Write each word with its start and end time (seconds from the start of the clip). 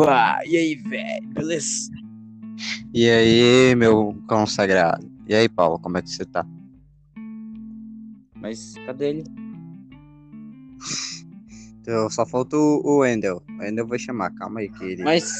Opa! 0.00 0.40
E 0.46 0.56
aí, 0.56 0.74
velho? 0.76 1.28
Beleza? 1.28 1.90
E 2.94 3.08
aí, 3.08 3.74
meu 3.74 4.16
consagrado? 4.26 5.10
E 5.26 5.34
aí, 5.34 5.48
Paulo, 5.48 5.78
como 5.78 5.98
é 5.98 6.02
que 6.02 6.10
você 6.10 6.24
tá? 6.24 6.46
Mas 8.36 8.74
cadê 8.86 9.10
ele? 9.10 9.24
Então, 11.82 12.10
só 12.10 12.26
falta 12.26 12.58
o 12.58 12.98
Wendel. 12.98 13.42
O 13.48 13.62
Wendel 13.62 13.86
vai 13.86 13.98
chamar, 13.98 14.30
calma 14.34 14.60
aí 14.60 14.68
que 14.68 14.84
ele. 14.84 15.02
Mas. 15.02 15.32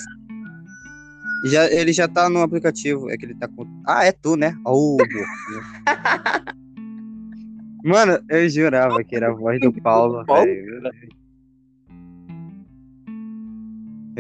Já, 1.45 1.71
ele 1.71 1.93
já 1.93 2.09
tá 2.09 2.31
no 2.31 2.41
aplicativo, 2.41 3.11
é 3.11 3.17
que 3.17 3.27
ele 3.27 3.35
tá 3.35 3.47
com. 3.47 3.67
Ah, 3.87 4.07
é 4.07 4.11
tu, 4.11 4.37
né? 4.37 4.57
Oh, 4.65 4.97
Mano, 7.85 8.19
eu 8.29 8.49
jurava 8.49 9.05
que 9.05 9.15
era 9.15 9.31
a 9.31 9.35
voz 9.35 9.61
do 9.61 9.71
Paulo, 9.83 10.25
Paulo? 10.25 10.47
velho. 10.47 10.91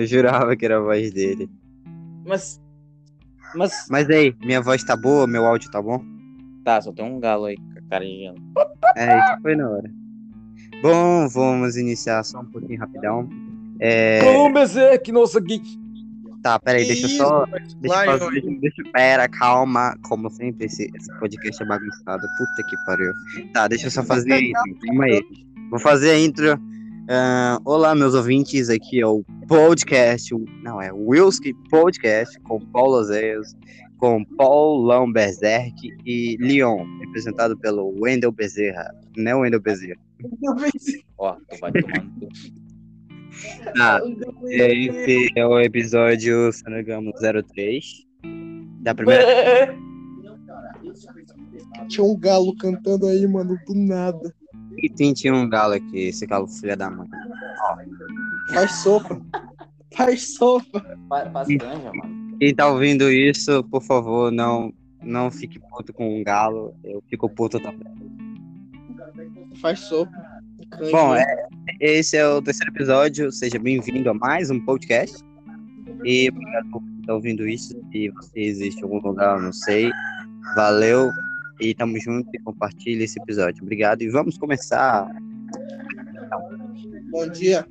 Eu 0.00 0.06
jurava 0.06 0.56
que 0.56 0.64
era 0.64 0.78
a 0.78 0.80
voz 0.80 1.12
dele. 1.12 1.48
Mas. 2.26 2.58
Mas. 3.54 3.86
Mas 3.90 4.08
aí, 4.08 4.34
minha 4.40 4.62
voz 4.62 4.82
tá 4.82 4.96
boa? 4.96 5.26
Meu 5.26 5.44
áudio 5.44 5.70
tá 5.70 5.82
bom? 5.82 6.02
Tá, 6.64 6.80
só 6.80 6.90
tem 6.92 7.04
um 7.04 7.20
galo 7.20 7.44
aí 7.44 7.56
carinhando. 7.90 8.40
É, 8.96 9.18
isso 9.18 9.42
foi 9.42 9.56
na 9.56 9.68
hora. 9.68 9.90
Bom, 10.82 11.28
vamos 11.28 11.76
iniciar 11.76 12.22
só 12.22 12.40
um 12.40 12.46
pouquinho 12.46 12.80
rapidão. 12.80 13.28
É, 13.78 14.20
Vamos, 14.22 14.52
Berserk, 14.52 15.12
nossa 15.12 15.40
geek! 15.40 15.78
tá, 16.42 16.58
peraí, 16.58 16.86
deixa 16.86 17.06
eu 17.06 17.10
só. 17.10 17.44
Deixa 17.80 18.06
eu 18.06 18.18
fazer. 18.18 18.40
Deixa, 18.60 18.82
pera, 18.92 19.28
calma. 19.28 19.96
Como 20.08 20.30
sempre, 20.30 20.66
esse, 20.66 20.90
esse 20.94 21.18
podcast 21.18 21.62
é 21.62 21.66
bagunçado. 21.66 22.26
Puta 22.38 22.68
que 22.68 22.76
pariu. 22.86 23.12
Tá, 23.52 23.68
deixa 23.68 23.86
eu 23.86 23.90
só 23.90 24.02
fazer 24.02 24.32
a 24.32 24.40
intro. 24.40 24.78
Calma 24.86 25.04
aí. 25.04 25.22
Vou 25.70 25.78
fazer 25.78 26.10
a 26.10 26.18
intro. 26.18 26.58
Ah, 27.12 27.58
olá, 27.64 27.92
meus 27.92 28.14
ouvintes. 28.14 28.70
Aqui 28.70 29.00
é 29.00 29.06
o 29.06 29.24
podcast. 29.48 30.32
Não, 30.62 30.80
é 30.80 30.92
o 30.92 31.08
Wilski 31.08 31.52
Podcast 31.68 32.38
com 32.42 32.60
Paulo 32.66 32.98
Azeias, 32.98 33.56
com 33.98 34.24
Paulão 34.24 35.10
Berserk 35.10 35.74
e 36.06 36.36
Leon, 36.38 36.86
representado 37.00 37.58
pelo 37.58 37.92
Wendel 38.00 38.30
Bezerra. 38.30 38.94
Não 39.16 39.32
é 39.32 39.34
o 39.34 39.40
Wendel 39.40 39.60
Bezerra. 39.60 39.98
Ó, 41.18 41.32
tu 41.32 41.58
vai 41.60 41.72
tomando. 41.72 42.28
Ah, 43.80 43.98
esse 44.44 45.32
é 45.34 45.44
o 45.44 45.58
episódio, 45.58 46.52
se 46.52 46.62
não 46.66 46.74
me 46.74 46.82
engano, 46.82 47.12
03. 47.12 48.06
Da 48.82 48.94
primeira. 48.94 49.76
Tinha 51.88 52.04
um 52.04 52.16
galo 52.16 52.54
cantando 52.56 53.08
aí, 53.08 53.26
mano, 53.26 53.58
do 53.66 53.74
nada. 53.74 54.32
E 54.78 54.88
tem- 54.88 55.12
tinha 55.12 55.34
um 55.34 55.48
galo 55.48 55.74
aqui, 55.74 56.08
esse 56.08 56.26
galo 56.26 56.46
filha 56.48 56.76
da 56.76 56.90
mãe. 56.90 57.06
Faz 58.52 58.72
sopa. 58.82 59.20
Faz 59.96 60.34
sopa. 60.34 60.98
Faz 61.08 61.48
ganja, 61.48 61.92
mano. 61.94 62.36
Quem 62.38 62.54
tá 62.54 62.68
ouvindo 62.68 63.10
isso, 63.10 63.62
por 63.64 63.82
favor, 63.82 64.30
não, 64.32 64.72
não 65.02 65.30
fique 65.30 65.58
puto 65.58 65.92
com 65.92 66.20
um 66.20 66.24
galo. 66.24 66.74
Eu 66.84 67.02
fico 67.08 67.28
puto 67.28 67.60
também. 67.60 67.86
Faz 69.60 69.80
sopa. 69.80 70.12
Canja. 70.70 70.92
Bom, 70.92 71.14
é, 71.14 71.26
esse 71.80 72.16
é 72.16 72.26
o 72.26 72.40
terceiro 72.40 72.72
episódio. 72.72 73.30
Seja 73.32 73.58
bem-vindo 73.58 74.08
a 74.08 74.14
mais 74.14 74.50
um 74.50 74.60
podcast. 74.60 75.16
E 76.04 76.28
obrigado 76.30 76.70
por 76.70 76.82
estar 77.00 77.14
ouvindo 77.14 77.46
isso. 77.48 77.74
Se 77.92 78.08
você 78.10 78.40
existe 78.40 78.80
em 78.80 78.84
algum 78.84 79.00
lugar, 79.06 79.36
eu 79.36 79.42
não 79.42 79.52
sei. 79.52 79.90
Valeu. 80.54 81.10
E 81.60 81.74
tamo 81.74 81.98
junto 82.00 82.28
e 82.32 82.38
compartilhe 82.38 83.04
esse 83.04 83.20
episódio. 83.20 83.62
Obrigado. 83.62 84.02
E 84.02 84.08
vamos 84.08 84.38
começar. 84.38 85.10
Bom 87.10 87.28
dia. 87.28 87.66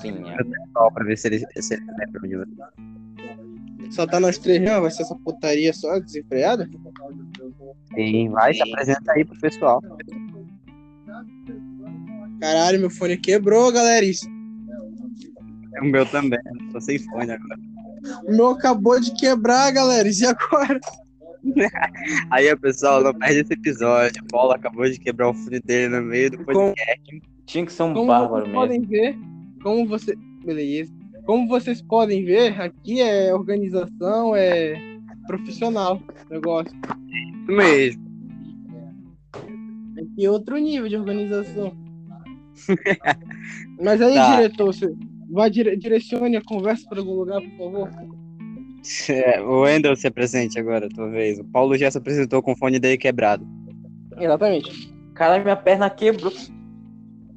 Sim, 0.00 0.28
é. 0.28 0.36
Só 0.72 0.90
pra 0.90 1.04
ver 1.04 1.16
se 1.16 1.28
ele, 1.28 1.46
se 1.62 1.74
ele 1.74 1.84
lembra 1.98 2.28
de 2.28 2.36
você. 2.36 3.90
Só 3.90 4.06
tá 4.06 4.18
nós 4.18 4.38
três, 4.38 4.60
não? 4.60 4.80
Vai 4.82 4.90
ser 4.90 5.02
essa 5.02 5.14
putaria 5.14 5.72
só, 5.72 5.98
desenfreada? 6.00 6.68
Sim, 7.94 8.28
vai, 8.30 8.54
se 8.54 8.62
apresenta 8.62 9.12
aí 9.12 9.24
pro 9.24 9.38
pessoal. 9.38 9.80
Caralho, 12.40 12.80
meu 12.80 12.90
fone 12.90 13.16
quebrou, 13.16 13.70
galera. 13.70 14.04
Isso. 14.04 14.28
O 15.80 15.84
meu 15.84 16.06
também, 16.06 16.40
tô 16.72 16.80
sem 16.80 16.98
fone 16.98 17.30
agora. 17.32 17.60
O 18.26 18.32
meu 18.32 18.48
acabou 18.50 18.98
de 19.00 19.14
quebrar, 19.14 19.70
galera. 19.70 20.08
E 20.08 20.26
agora? 20.26 20.80
Aí, 22.30 22.54
pessoal, 22.56 23.02
não 23.02 23.14
perde 23.14 23.40
esse 23.40 23.52
episódio. 23.52 24.22
O 24.22 24.26
Paulo 24.28 24.52
acabou 24.52 24.88
de 24.88 24.98
quebrar 24.98 25.28
o 25.30 25.34
fone 25.34 25.60
dele 25.60 25.88
no 25.96 26.02
meio 26.02 26.30
do 26.30 26.38
podcast. 26.44 27.22
Tinha 27.46 27.66
que 27.66 27.72
ser 27.72 27.82
um 27.82 27.94
Como 27.94 28.06
bárbaro 28.06 28.44
vocês 28.46 28.46
mesmo. 28.46 28.60
podem 28.60 28.80
ver, 28.82 29.18
como 29.62 29.86
você. 29.86 30.14
Beleza. 30.44 30.92
Como 31.26 31.46
vocês 31.48 31.80
podem 31.82 32.24
ver, 32.24 32.60
aqui 32.60 33.00
é 33.00 33.32
organização, 33.34 34.34
é 34.36 34.74
profissional 35.26 36.00
negócio. 36.30 36.74
Isso 37.08 37.52
mesmo. 37.52 38.04
Aqui 39.96 40.24
é 40.26 40.30
outro 40.30 40.56
nível 40.58 40.88
de 40.88 40.96
organização. 40.96 41.72
Mas 43.82 44.00
aí, 44.02 44.14
Tá. 44.14 44.36
diretor, 44.36 44.66
você 44.66 44.94
vai 45.30 45.50
dire 45.50 45.76
direcione 45.76 46.36
a 46.36 46.42
conversa 46.42 46.86
para 46.88 46.98
algum 47.00 47.14
lugar, 47.14 47.40
por 47.40 47.56
favor. 47.56 47.90
É, 49.08 49.40
o 49.40 49.62
Wendel 49.62 49.96
se 49.96 50.06
apresente 50.06 50.58
agora, 50.58 50.88
tua 50.88 51.08
vez. 51.08 51.38
O 51.38 51.44
Paulo 51.44 51.76
já 51.76 51.90
se 51.90 51.98
apresentou 51.98 52.42
com 52.42 52.52
o 52.52 52.56
fone 52.56 52.78
dele 52.78 52.98
quebrado. 52.98 53.46
Exatamente. 54.18 54.92
Caralho, 55.14 55.42
minha 55.42 55.56
perna 55.56 55.88
quebrou. 55.88 56.32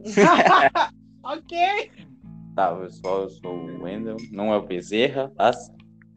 ok. 1.24 1.92
Tá, 2.56 2.76
pessoal, 2.76 3.24
eu 3.24 3.30
sou 3.30 3.54
o 3.54 3.84
Wendel, 3.84 4.18
não 4.32 4.54
é 4.54 4.58
o 4.58 4.66
Bezerra, 4.66 5.32
tá? 5.38 5.52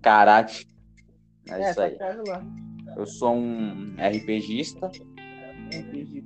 Caralho. 0.03 0.49
É 1.49 1.71
isso 1.71 1.81
aí. 1.81 1.97
Eu 2.97 3.07
sou 3.07 3.35
um 3.35 3.95
RPGista 3.99 4.91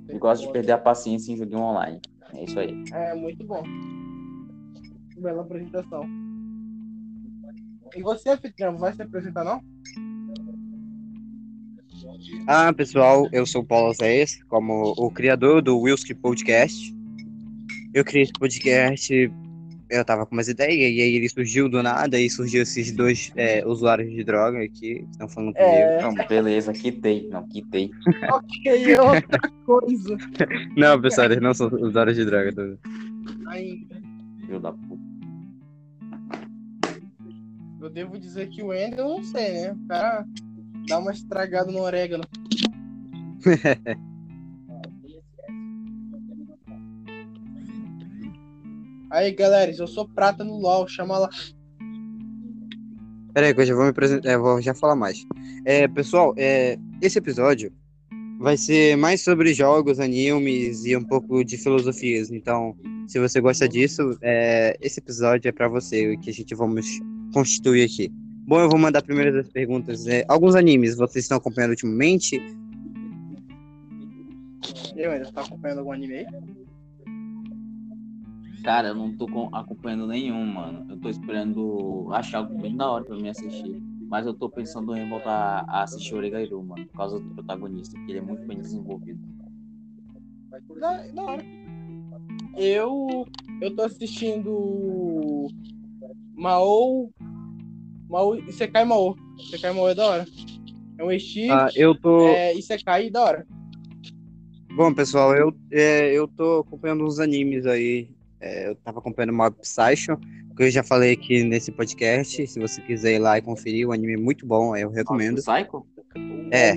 e 0.09 0.17
gosto 0.17 0.47
de 0.47 0.53
perder 0.53 0.73
a 0.73 0.77
paciência 0.77 1.31
em 1.31 1.37
joguinho 1.37 1.61
online. 1.61 1.99
É 2.33 2.43
isso 2.43 2.59
aí. 2.59 2.83
É, 2.93 3.13
muito 3.13 3.45
bom. 3.45 3.63
Bela 5.17 5.41
apresentação. 5.41 6.24
E 7.93 8.01
você, 8.01 8.29
anfitrião, 8.29 8.77
vai 8.77 8.93
se 8.93 9.01
apresentar, 9.01 9.43
não? 9.43 9.61
Ah, 12.47 12.71
pessoal, 12.73 13.27
eu 13.31 13.45
sou 13.45 13.61
o 13.61 13.65
Paulo 13.65 13.93
Zéias, 13.93 14.41
como 14.47 14.93
o 14.97 15.11
criador 15.11 15.61
do 15.61 15.77
Wilski 15.79 16.13
Podcast. 16.13 16.93
Eu 17.93 18.03
criei 18.03 18.23
esse 18.23 18.33
podcast, 18.33 19.31
eu 19.89 20.05
tava 20.05 20.25
com 20.25 20.35
umas 20.35 20.47
ideias, 20.47 20.91
e 20.91 21.01
aí 21.01 21.15
ele 21.15 21.29
surgiu 21.29 21.69
do 21.69 21.81
nada, 21.81 22.19
e 22.19 22.29
surgiu 22.29 22.63
esses 22.63 22.91
dois 22.91 23.31
é, 23.35 23.65
usuários 23.65 24.11
de 24.11 24.23
droga 24.23 24.59
aqui, 24.63 24.95
que 24.95 25.07
estão 25.11 25.29
falando 25.29 25.53
comigo. 25.53 25.71
É. 25.71 26.01
Não, 26.01 26.13
beleza, 26.27 26.73
quitei. 26.73 27.27
Não, 27.29 27.47
quitei. 27.47 27.91
Ok, 28.31 28.93
é 28.93 29.01
outra 29.01 29.39
coisa. 29.65 30.17
Não, 30.75 31.01
pessoal, 31.01 31.27
eles 31.27 31.41
não 31.41 31.53
são 31.53 31.67
usuários 31.67 32.15
de 32.17 32.25
droga. 32.25 32.53
tá? 32.53 32.63
Ainda. 33.47 34.01
Filho 34.41 34.59
da 34.59 34.71
puta. 34.73 34.94
Eu 37.85 37.89
devo 37.91 38.17
dizer 38.17 38.49
que 38.49 38.63
o 38.63 38.73
Ender, 38.73 38.97
eu 38.97 39.09
não 39.09 39.23
sei, 39.23 39.51
né? 39.51 39.71
O 39.73 39.87
cara 39.87 40.25
dá 40.87 40.97
uma 40.97 41.11
estragada 41.11 41.71
no 41.71 41.81
orégano. 41.81 42.23
Aí, 49.11 49.31
galera, 49.33 49.71
eu 49.71 49.85
sou 49.85 50.09
prata 50.09 50.43
no 50.43 50.57
LoL, 50.57 50.87
chama 50.87 51.19
lá. 51.19 51.29
Pera 53.35 53.45
aí, 53.45 53.53
que 53.53 53.61
eu 53.61 53.65
já 53.67 53.75
vou 53.75 53.83
me 53.83 53.91
apresentar, 53.91 54.31
é, 54.31 54.37
vou 54.37 54.59
já 54.59 54.73
falar 54.73 54.95
mais. 54.95 55.23
É, 55.63 55.87
pessoal, 55.87 56.33
é, 56.37 56.79
esse 57.03 57.19
episódio 57.19 57.71
vai 58.39 58.57
ser 58.57 58.97
mais 58.97 59.23
sobre 59.23 59.53
jogos, 59.53 59.99
animes 59.99 60.85
e 60.85 60.97
um 60.97 61.03
pouco 61.03 61.43
de 61.43 61.55
filosofias. 61.55 62.31
Então, 62.31 62.75
se 63.07 63.19
você 63.19 63.39
gosta 63.39 63.69
disso, 63.69 64.17
é, 64.23 64.75
esse 64.81 64.99
episódio 64.99 65.49
é 65.49 65.51
pra 65.51 65.67
você, 65.67 66.17
que 66.17 66.31
a 66.31 66.33
gente 66.33 66.55
vamos 66.55 66.99
constituir 67.39 67.83
aqui. 67.83 68.09
Bom, 68.47 68.61
eu 68.61 68.69
vou 68.69 68.79
mandar 68.79 69.01
primeiro 69.01 69.37
as 69.37 69.49
perguntas. 69.49 70.07
É, 70.07 70.23
alguns 70.29 70.55
animes 70.55 70.95
vocês 70.95 71.25
estão 71.25 71.37
acompanhando 71.37 71.71
ultimamente? 71.71 72.41
Eu 74.95 75.11
ainda 75.11 75.29
tá 75.31 75.41
acompanhando 75.41 75.79
algum 75.79 75.91
anime 75.91 76.13
aí? 76.19 76.25
Cara, 78.63 78.87
eu 78.89 78.95
não 78.95 79.15
tô 79.15 79.27
com- 79.27 79.53
acompanhando 79.53 80.07
nenhum, 80.07 80.45
mano. 80.45 80.85
Eu 80.89 80.97
tô 80.97 81.09
esperando 81.09 82.07
achar 82.11 82.37
algo 82.39 82.57
bem 82.59 82.75
da 82.77 82.89
hora 82.89 83.03
pra 83.03 83.15
mim 83.17 83.27
assistir. 83.27 83.81
Mas 84.07 84.25
eu 84.25 84.33
tô 84.33 84.49
pensando 84.49 84.95
em 84.95 85.09
voltar 85.09 85.65
a 85.67 85.83
assistir 85.83 86.15
Oregairu, 86.15 86.63
mano. 86.63 86.85
Por 86.87 86.97
causa 86.97 87.19
do 87.19 87.29
protagonista, 87.31 87.99
que 87.99 88.11
ele 88.11 88.19
é 88.19 88.21
muito 88.21 88.45
bem 88.47 88.57
desenvolvido. 88.57 89.19
Da, 90.79 91.01
da 91.07 91.23
hora. 91.23 91.43
Eu. 92.55 93.25
Eu 93.61 93.75
tô 93.75 93.81
assistindo. 93.83 95.47
Mao. 96.35 97.09
Mao. 98.09 98.35
Isekai 98.35 98.85
Mao. 98.85 99.15
Isekai 99.39 99.73
Mao 99.73 99.89
é 99.89 99.95
da 99.95 100.07
hora. 100.07 100.25
É 100.97 101.03
um 101.03 101.11
estilo. 101.11 101.53
Ah, 101.53 101.69
eu 101.75 101.93
tô. 101.99 102.27
É, 102.27 102.53
Isekai 102.53 103.09
da 103.09 103.23
hora. 103.23 103.47
Bom, 104.75 104.93
pessoal, 104.93 105.33
eu, 105.33 105.53
é, 105.71 106.11
eu 106.11 106.27
tô 106.27 106.59
acompanhando 106.59 107.05
uns 107.05 107.19
animes 107.19 107.65
aí. 107.65 108.09
É, 108.41 108.67
eu 108.67 108.75
tava 108.75 108.99
acompanhando 108.99 109.33
Mob 109.33 109.55
Psycho, 109.61 110.17
que 110.55 110.63
eu 110.63 110.69
já 110.69 110.83
falei 110.83 111.13
aqui 111.13 111.43
nesse 111.43 111.71
podcast. 111.71 112.45
Se 112.45 112.59
você 112.59 112.81
quiser 112.81 113.15
ir 113.15 113.19
lá 113.19 113.37
e 113.37 113.41
conferir, 113.41 113.87
o 113.87 113.93
anime 113.93 114.13
é 114.13 114.17
muito 114.17 114.45
bom, 114.45 114.75
eu 114.75 114.89
recomendo. 114.89 115.41
Psycho? 115.41 115.87
É. 116.51 116.73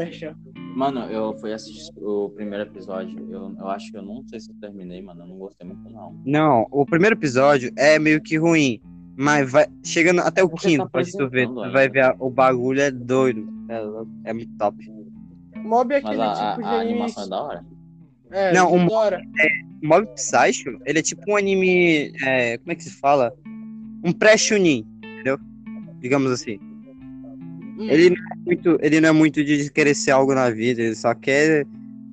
Mano, 0.76 1.00
eu 1.10 1.36
fui 1.40 1.52
assistir 1.52 1.92
o 1.96 2.30
primeiro 2.30 2.64
episódio. 2.64 3.18
Eu, 3.32 3.52
eu 3.58 3.66
acho 3.68 3.90
que 3.90 3.98
eu 3.98 4.02
não 4.02 4.22
sei 4.28 4.38
se 4.38 4.50
eu 4.50 4.54
terminei, 4.60 5.02
mano. 5.02 5.22
Eu 5.24 5.26
não 5.26 5.36
gostei 5.36 5.66
muito, 5.66 5.90
não. 5.90 6.16
Não, 6.24 6.66
o 6.70 6.86
primeiro 6.86 7.16
episódio 7.16 7.72
é 7.76 7.98
meio 7.98 8.22
que 8.22 8.36
ruim. 8.36 8.80
Mas 9.20 9.50
vai 9.50 9.66
chegando 9.84 10.20
até 10.20 10.44
o 10.44 10.48
Porque 10.48 10.68
quinto, 10.68 10.84
tá 10.84 10.90
pode 10.90 11.10
tu 11.10 11.28
ver. 11.28 11.48
Tu 11.48 11.54
vai 11.54 11.64
ainda. 11.86 11.88
ver 11.88 12.00
a- 12.04 12.16
o 12.20 12.30
bagulho 12.30 12.80
é 12.80 12.88
doido. 12.90 13.48
É, 13.68 14.30
é 14.30 14.32
muito 14.32 14.56
top. 14.56 14.76
Mob 15.56 15.92
é 15.92 16.00
Mas 16.00 16.06
aquele 16.06 16.22
a, 16.22 16.30
a- 16.30 16.50
tipo 16.52 16.62
de 16.62 16.68
a 16.68 16.80
anime. 16.80 16.90
animação 16.92 17.24
é 17.24 17.28
da 17.28 17.42
hora. 17.42 17.64
É, 18.30 18.52
Não, 18.52 18.76
não, 18.76 18.86
um- 18.86 18.92
hora. 18.92 19.20
Mob 19.82 20.06
Psycho, 20.14 20.78
ele 20.86 21.00
é 21.00 21.02
tipo 21.02 21.22
um 21.28 21.36
anime. 21.36 22.12
é, 22.22 22.58
como 22.58 22.70
é 22.70 22.74
que 22.76 22.84
se 22.84 22.90
fala? 22.92 23.32
Um 24.04 24.12
pré-shunin, 24.12 24.86
entendeu? 25.02 25.36
Digamos 26.00 26.30
assim. 26.30 26.60
Hum. 27.76 27.88
Ele 27.90 28.10
não, 28.10 28.16
é 28.16 28.36
muito, 28.46 28.78
ele 28.80 29.00
não 29.00 29.08
é 29.08 29.12
muito 29.12 29.42
de 29.44 29.68
querer 29.70 29.94
ser 29.94 30.12
algo 30.12 30.32
na 30.34 30.48
vida, 30.50 30.80
ele 30.80 30.94
só 30.94 31.12
quer 31.14 31.66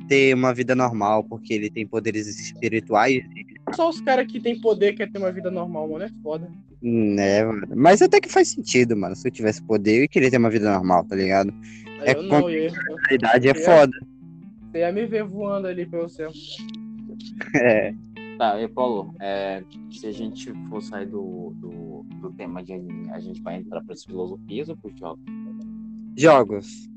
ter 0.07 0.33
uma 0.35 0.53
vida 0.53 0.73
normal, 0.75 1.23
porque 1.23 1.53
ele 1.53 1.69
tem 1.69 1.85
poderes 1.85 2.27
espirituais, 2.27 3.23
Só 3.75 3.89
os 3.89 3.99
caras 4.01 4.25
que 4.27 4.39
tem 4.39 4.59
poder 4.59 4.93
quer 4.93 5.11
ter 5.11 5.17
uma 5.19 5.31
vida 5.31 5.49
normal, 5.51 5.87
mano. 5.89 6.03
É 6.05 6.09
foda. 6.23 6.51
Né, 6.89 7.43
mano? 7.43 7.67
Mas 7.75 8.01
até 8.01 8.19
que 8.21 8.29
faz 8.29 8.49
sentido, 8.49 8.95
mano. 8.95 9.15
Se 9.15 9.27
eu 9.27 9.31
tivesse 9.31 9.61
poder, 9.63 9.95
eu 9.97 10.01
ia 10.01 10.07
querer 10.07 10.29
ter 10.29 10.37
uma 10.37 10.49
vida 10.49 10.71
normal, 10.71 11.03
tá 11.05 11.15
ligado? 11.15 11.53
Aí 12.01 12.09
É 12.09 12.15
eu 12.15 12.23
não, 12.23 12.41
com- 12.41 12.49
eu, 12.49 12.71
A 13.09 13.13
idade 13.13 13.47
é 13.49 13.53
foda. 13.55 13.91
você 14.71 14.79
ia 14.79 14.91
me 14.91 15.05
ver 15.05 15.23
voando 15.23 15.67
ali 15.67 15.85
pelo 15.85 16.07
céu. 16.07 16.31
É. 17.55 17.93
Tá, 18.37 18.61
e 18.61 18.67
Paulo, 18.67 19.15
é, 19.21 19.63
se 19.89 20.05
a 20.07 20.11
gente 20.11 20.51
for 20.69 20.81
sair 20.81 21.05
do, 21.05 21.53
do, 21.55 22.05
do 22.21 22.31
tema 22.33 22.61
de 22.61 22.73
anime, 22.73 23.09
a 23.11 23.19
gente 23.19 23.41
vai 23.41 23.55
entrar 23.57 23.81
pras 23.83 24.03
filosofias 24.03 24.67
ou 24.67 24.75
pros 24.75 24.97
jogos? 24.99 25.23
Jogos. 26.17 26.89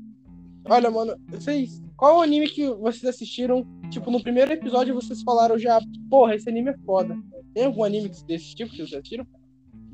Olha, 0.65 0.91
mano, 0.91 1.15
vocês. 1.29 1.81
Qual 1.95 2.17
o 2.17 2.21
anime 2.21 2.47
que 2.49 2.67
vocês 2.75 3.05
assistiram? 3.05 3.65
Tipo, 3.89 4.11
no 4.11 4.21
primeiro 4.21 4.51
episódio 4.51 4.93
vocês 4.93 5.21
falaram 5.23 5.57
já, 5.57 5.79
porra, 6.09 6.35
esse 6.35 6.47
anime 6.49 6.71
é 6.71 6.77
foda. 6.85 7.17
Tem 7.53 7.65
algum 7.65 7.83
anime 7.83 8.11
desse 8.27 8.53
tipo 8.55 8.71
que 8.71 8.77
vocês 8.77 8.93
assistiram? 8.93 9.25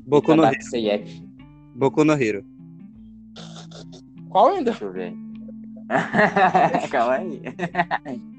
Boku 0.06 0.34
no, 0.36 0.44
Seiek, 0.62 1.22
Boku 1.74 2.04
no 2.04 2.12
Hero. 2.14 2.44
Qual 4.30 4.48
ainda? 4.48 4.70
deixa 4.70 4.84
eu 4.84 4.92
ver. 4.92 5.12
Calma 6.90 7.14
aí. 7.14 7.40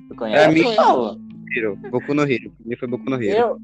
Tu 0.08 0.16
conhece? 0.16 0.54
mim- 0.54 0.76
Paulo? 0.76 1.20
Hero. 1.56 1.76
Boku 1.92 2.14
no 2.14 2.24
Hero. 2.24 2.52
Pra 2.52 2.66
mim 2.68 2.76
foi 2.76 2.88
Boku 2.88 3.10
no 3.10 3.22
Hero. 3.22 3.38
Eu, 3.38 3.58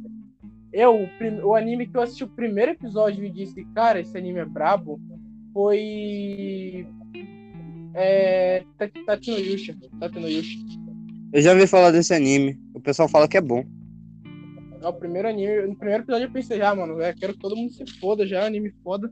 eu 0.74 1.04
o, 1.04 1.08
prim- 1.18 1.42
o 1.42 1.56
anime 1.56 1.88
que 1.88 1.96
eu 1.96 2.02
assisti 2.02 2.24
o 2.24 2.28
primeiro 2.28 2.72
episódio 2.72 3.24
e 3.26 3.30
disse, 3.30 3.64
cara, 3.76 4.00
esse 4.00 4.18
anime 4.18 4.40
é 4.40 4.46
brabo, 4.46 5.00
foi. 5.54 6.88
É. 7.94 8.64
Tat- 8.78 9.06
Tatino 9.06 9.38
Yusha. 9.38 9.76
Tatino 10.00 10.28
Yusha. 10.28 10.58
Eu 11.32 11.42
já 11.42 11.52
ouvi 11.54 11.68
falar 11.68 11.92
desse 11.92 12.14
anime. 12.14 12.60
O 12.74 12.80
pessoal 12.80 13.08
fala 13.10 13.28
que 13.28 13.38
é 13.38 13.42
bom. 13.42 13.64
É 14.84 14.88
o 14.88 14.94
primeiro 14.94 15.28
anime. 15.30 15.62
No 15.68 15.76
primeiro 15.76 16.04
episódio 16.04 16.26
eu 16.28 16.32
pensei, 16.32 16.62
ah, 16.62 16.76
mano, 16.76 17.02
eu 17.02 17.14
quero 17.16 17.34
que 17.34 17.40
todo 17.40 17.56
mundo 17.56 17.72
se 17.72 17.86
foda 18.00 18.28
já, 18.28 18.46
anime 18.46 18.72
foda. 18.84 19.10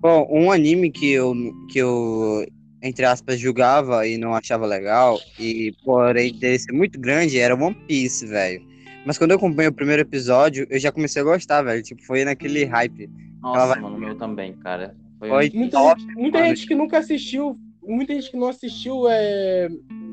Bom, 0.00 0.26
um 0.28 0.50
anime 0.50 0.90
que 0.90 1.12
eu, 1.12 1.32
que 1.70 1.78
eu, 1.78 2.44
entre 2.82 3.04
aspas, 3.04 3.38
julgava 3.38 4.04
e 4.04 4.18
não 4.18 4.34
achava 4.34 4.66
legal, 4.66 5.20
e 5.38 5.72
porém 5.84 6.36
dele 6.36 6.58
ser 6.58 6.72
muito 6.72 6.98
grande, 6.98 7.38
era 7.38 7.54
One 7.54 7.74
Piece, 7.86 8.26
velho. 8.26 8.60
Mas 9.06 9.16
quando 9.16 9.30
eu 9.30 9.36
acompanhei 9.36 9.68
o 9.68 9.72
primeiro 9.72 10.02
episódio, 10.02 10.66
eu 10.68 10.78
já 10.80 10.90
comecei 10.90 11.22
a 11.22 11.24
gostar, 11.24 11.62
velho. 11.62 11.82
Tipo, 11.82 12.02
foi 12.02 12.24
naquele 12.24 12.64
hype. 12.64 13.08
Nossa, 13.40 13.66
vai- 13.66 13.80
mano, 13.80 13.96
o 13.96 14.00
meu 14.00 14.16
também, 14.16 14.52
cara. 14.54 14.96
Foi 15.20 15.28
Foi 15.28 15.50
um- 15.50 15.58
Muita, 15.58 15.76
top, 15.78 16.00
gente, 16.00 16.14
muita 16.14 16.44
gente 16.48 16.66
que 16.66 16.74
nunca 16.74 16.98
assistiu, 16.98 17.56
muita 17.80 18.12
gente 18.14 18.30
que 18.30 18.36
não 18.36 18.48
assistiu 18.48 19.08
é, 19.08 19.68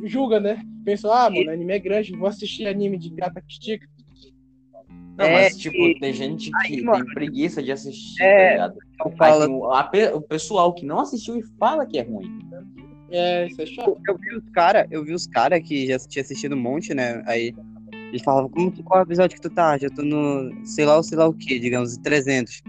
julga, 0.06 0.40
né? 0.40 0.62
Pensou, 0.86 1.12
ah, 1.12 1.30
mano, 1.32 1.50
anime 1.50 1.74
é 1.74 1.80
grande, 1.80 2.12
vou 2.16 2.28
assistir 2.28 2.68
anime 2.68 2.98
de 2.98 3.10
gata 3.10 3.42
que 3.42 3.54
estica. 3.54 3.88
Não, 5.20 5.26
É, 5.26 5.34
mas, 5.34 5.58
tipo, 5.58 5.76
e- 5.78 6.00
tem 6.00 6.14
gente 6.14 6.50
que 6.50 6.58
Aí, 6.58 6.76
tem 6.78 6.84
mano, 6.86 7.06
preguiça 7.14 7.62
de 7.62 7.72
assistir, 7.74 8.24
é, 8.24 8.46
tá 8.48 8.52
ligado? 8.54 8.78
Aí 9.20 9.92
tem 9.92 10.08
o, 10.14 10.18
o 10.18 10.22
pessoal 10.22 10.74
que 10.74 10.86
não 10.86 11.00
assistiu 11.02 11.38
e 11.38 11.44
fala 11.60 11.86
que 11.86 11.98
é 12.00 12.04
ruim. 12.04 12.40
É, 13.12 13.48
isso 13.48 13.62
é 13.62 13.66
chato. 13.66 13.98
eu 14.08 14.18
vi 14.18 14.36
os 14.38 14.44
cara, 14.54 14.88
eu 14.90 15.04
vi 15.04 15.14
os 15.14 15.28
cara 15.28 15.60
que 15.60 15.88
já 15.88 15.98
tinha 16.00 16.22
assistido 16.24 16.56
um 16.56 16.60
monte, 16.60 16.94
né? 16.94 17.22
Aí 17.26 17.54
eles 18.10 18.22
falavam, 18.22 18.50
como 18.50 18.72
qual 18.84 19.02
episódio 19.04 19.36
que 19.36 19.42
tu 19.42 19.50
tá? 19.50 19.78
Já 19.78 19.90
tô 19.90 20.04
no, 20.04 20.52
sei 20.66 20.86
lá, 20.86 20.98
o 20.98 21.04
sei 21.04 21.18
lá 21.18 21.28
o 21.28 21.34
que, 21.34 21.60
digamos, 21.60 21.98
300. 21.98 22.62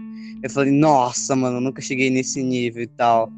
Eu 0.43 0.49
falei, 0.49 0.71
nossa, 0.73 1.35
mano, 1.35 1.57
eu 1.57 1.61
nunca 1.61 1.81
cheguei 1.81 2.09
nesse 2.09 2.43
nível 2.43 2.83
e 2.83 2.87
tal. 2.87 3.31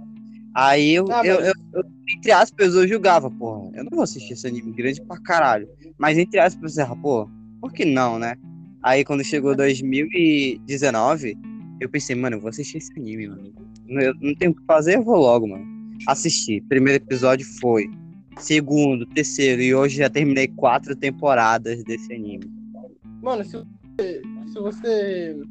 Aí 0.55 0.91
eu, 0.91 1.05
Ah, 1.11 1.21
eu, 1.25 1.35
mas- 1.39 1.47
eu- 1.49 1.53
eu, 1.73 1.83
entre 2.17 2.31
aspas, 2.31 2.73
eu 2.73 2.87
julgava, 2.87 3.29
porra, 3.29 3.69
eu 3.75 3.83
não 3.83 3.89
vou 3.91 4.01
assistir 4.03 4.33
esse 4.33 4.47
anime 4.47 4.71
grande 4.71 5.01
pra 5.01 5.17
caralho. 5.19 5.67
Mas 5.97 6.17
entre 6.17 6.39
aspas, 6.39 6.77
eu 6.77 6.83
pensava, 6.83 6.99
pô, 7.01 7.29
por 7.59 7.71
que 7.73 7.83
não, 7.85 8.17
né? 8.17 8.35
Aí 8.83 9.05
quando 9.05 9.23
chegou 9.23 9.55
2019, 9.55 11.37
eu 11.79 11.89
pensei, 11.89 12.15
mano, 12.15 12.35
eu 12.35 12.41
vou 12.41 12.49
assistir 12.49 12.77
esse 12.77 12.91
anime, 12.97 13.27
mano. 13.27 13.53
Eu 13.87 14.13
não 14.21 14.35
tenho 14.35 14.51
o 14.51 14.55
que 14.55 14.63
fazer, 14.65 14.95
eu 14.95 15.03
vou 15.03 15.17
logo, 15.17 15.47
mano. 15.47 15.65
Assisti. 16.07 16.61
Primeiro 16.61 17.03
episódio 17.03 17.45
foi. 17.59 17.89
Segundo, 18.37 19.05
terceiro, 19.05 19.61
e 19.61 19.75
hoje 19.75 19.97
já 19.97 20.09
terminei 20.09 20.47
quatro 20.47 20.95
temporadas 20.95 21.83
desse 21.83 22.13
anime. 22.13 22.51
Mano, 23.21 23.43
se 23.43 23.57
você, 23.57 24.21
se 24.47 24.59
você 24.59 25.41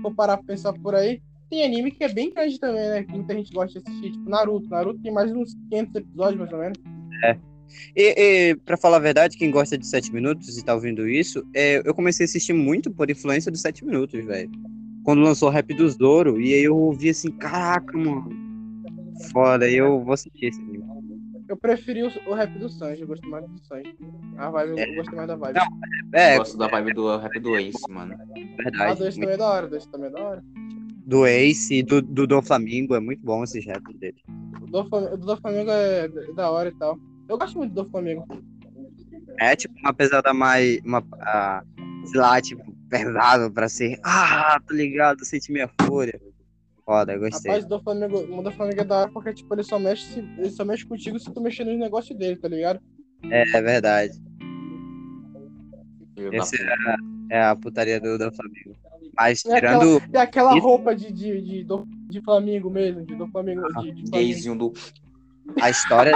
for 0.00 0.14
parar 0.14 0.36
pra 0.36 0.46
pensar 0.46 0.72
por 0.74 0.94
aí, 0.94 1.20
tem 1.50 1.64
anime 1.64 1.90
que 1.90 2.04
é 2.04 2.08
bem 2.08 2.32
grande 2.32 2.58
também, 2.58 2.88
né? 2.88 3.02
Que 3.02 3.12
muita 3.12 3.34
gente 3.34 3.52
gosta 3.52 3.80
de 3.80 3.88
assistir, 3.88 4.12
tipo 4.12 4.30
Naruto. 4.30 4.68
Naruto 4.68 5.00
tem 5.02 5.12
mais 5.12 5.30
de 5.30 5.36
uns 5.36 5.54
500 5.70 5.94
episódios, 5.96 6.38
mais 6.38 6.52
ou 6.52 6.58
menos. 6.58 6.78
E, 7.94 8.50
e 8.50 8.56
pra 8.56 8.76
falar 8.76 8.96
a 8.96 9.00
verdade, 9.00 9.36
quem 9.36 9.50
gosta 9.50 9.76
de 9.76 9.86
7 9.86 10.12
minutos 10.12 10.56
e 10.56 10.64
tá 10.64 10.74
ouvindo 10.74 11.08
isso, 11.08 11.44
é, 11.54 11.82
eu 11.84 11.94
comecei 11.94 12.24
a 12.24 12.28
assistir 12.28 12.52
muito 12.52 12.90
por 12.90 13.10
influência 13.10 13.50
dos 13.50 13.60
7 13.60 13.84
minutos, 13.84 14.24
velho. 14.24 14.50
Quando 15.04 15.22
lançou 15.22 15.48
o 15.48 15.52
Rap 15.52 15.72
dos 15.74 15.96
Douro, 15.96 16.40
e 16.40 16.52
aí 16.52 16.64
eu 16.64 16.76
ouvi 16.76 17.10
assim, 17.10 17.30
caraca, 17.30 17.96
mano. 17.96 18.28
Foda, 19.32 19.68
eu 19.70 20.02
vou 20.02 20.14
assistir 20.14 20.46
esse 20.46 20.60
anime. 20.60 20.84
Eu 21.48 21.56
preferi 21.56 22.02
o, 22.02 22.10
o 22.26 22.34
rap 22.34 22.58
do 22.58 22.68
Sanji, 22.68 23.02
eu 23.02 23.06
gosto 23.06 23.28
mais 23.28 23.46
do 23.48 23.58
Sanji. 23.64 23.96
A 24.36 24.50
vibe, 24.50 24.80
eu 24.80 24.94
gostei 24.96 25.16
mais 25.16 25.28
da 25.28 25.36
vibe. 25.36 25.54
Não, 25.54 25.66
É, 26.12 26.34
Eu 26.34 26.38
gosto 26.38 26.58
da 26.58 26.66
vibe 26.66 26.92
do 26.92 27.16
rap 27.16 27.38
do 27.38 27.56
Ace, 27.56 27.88
mano. 27.88 28.16
verdade. 28.56 28.98
2 28.98 29.14
também 29.14 29.30
é 29.30 29.36
da 29.36 29.48
hora, 29.48 29.68
2 29.68 29.86
também 29.86 30.08
é 30.08 30.10
da 30.10 30.20
hora. 30.20 30.44
Do 31.06 31.24
Ace, 31.24 31.82
do, 31.84 32.02
do 32.02 32.26
Dom 32.26 32.42
Flamingo, 32.42 32.96
é 32.96 33.00
muito 33.00 33.24
bom 33.24 33.44
esse 33.44 33.60
rap 33.60 33.94
dele. 33.94 34.16
O 34.60 34.66
do, 34.66 35.16
do 35.18 35.36
Flamengo 35.36 35.70
é 35.70 36.08
da 36.34 36.50
hora 36.50 36.68
e 36.68 36.74
tal. 36.74 36.98
Eu 37.28 37.38
gosto 37.38 37.58
muito 37.58 37.72
do 37.74 37.84
Flamengo. 37.90 38.24
É 39.40 39.54
tipo 39.56 39.74
uma 39.80 39.92
pesada 39.92 40.32
mais. 40.32 40.78
Uma, 40.84 41.04
ah, 41.20 41.62
sei 42.04 42.20
lá, 42.20 42.40
tipo, 42.40 42.72
pesado 42.88 43.52
pra 43.52 43.68
ser. 43.68 43.98
Ah, 44.04 44.58
tô 44.66 44.74
ligado, 44.74 45.24
senti 45.24 45.52
minha 45.52 45.68
fúria. 45.82 46.20
Foda, 46.84 47.18
gostei. 47.18 47.50
Rapaz, 47.50 47.64
o 47.64 47.68
do 47.68 47.80
Flamengo, 47.82 48.18
o 48.38 48.42
do 48.42 48.52
Flamengo 48.52 48.80
é 48.80 48.84
da 48.84 48.98
hora 49.00 49.10
porque, 49.10 49.34
tipo, 49.34 49.52
ele 49.54 49.64
só 49.64 49.76
mexe, 49.78 50.04
se- 50.06 50.20
ele 50.20 50.50
só 50.50 50.64
mexe 50.64 50.86
contigo 50.86 51.18
se 51.18 51.32
tu 51.32 51.40
mexer 51.40 51.64
nos 51.64 51.76
negócios 51.78 52.16
dele, 52.16 52.36
tá 52.36 52.46
ligado? 52.46 52.78
É, 53.24 53.56
é 53.56 53.60
verdade. 53.62 54.12
Esse 56.32 56.56
puta. 56.56 56.96
é 57.30 57.42
a 57.42 57.56
putaria 57.56 58.00
do, 58.00 58.16
do 58.16 58.32
Flamengo. 58.32 58.76
Mas 59.16 59.44
É 59.46 59.56
aquela, 59.56 59.78
tirando. 59.80 60.14
é 60.14 60.18
aquela 60.20 60.56
isso- 60.56 60.66
roupa 60.66 60.94
de, 60.94 61.12
de, 61.12 61.40
de, 61.42 61.64
do, 61.64 61.84
de 62.08 62.20
Flamengo 62.20 62.70
mesmo, 62.70 63.04
de 63.04 63.14
do 63.14 63.26
Flamengo. 63.28 63.62
De, 63.62 63.72
de 63.72 63.80
Flamengo. 63.82 64.10
Gayzinho 64.12 64.56
do. 64.56 64.72
A 65.60 65.70
história 65.70 66.12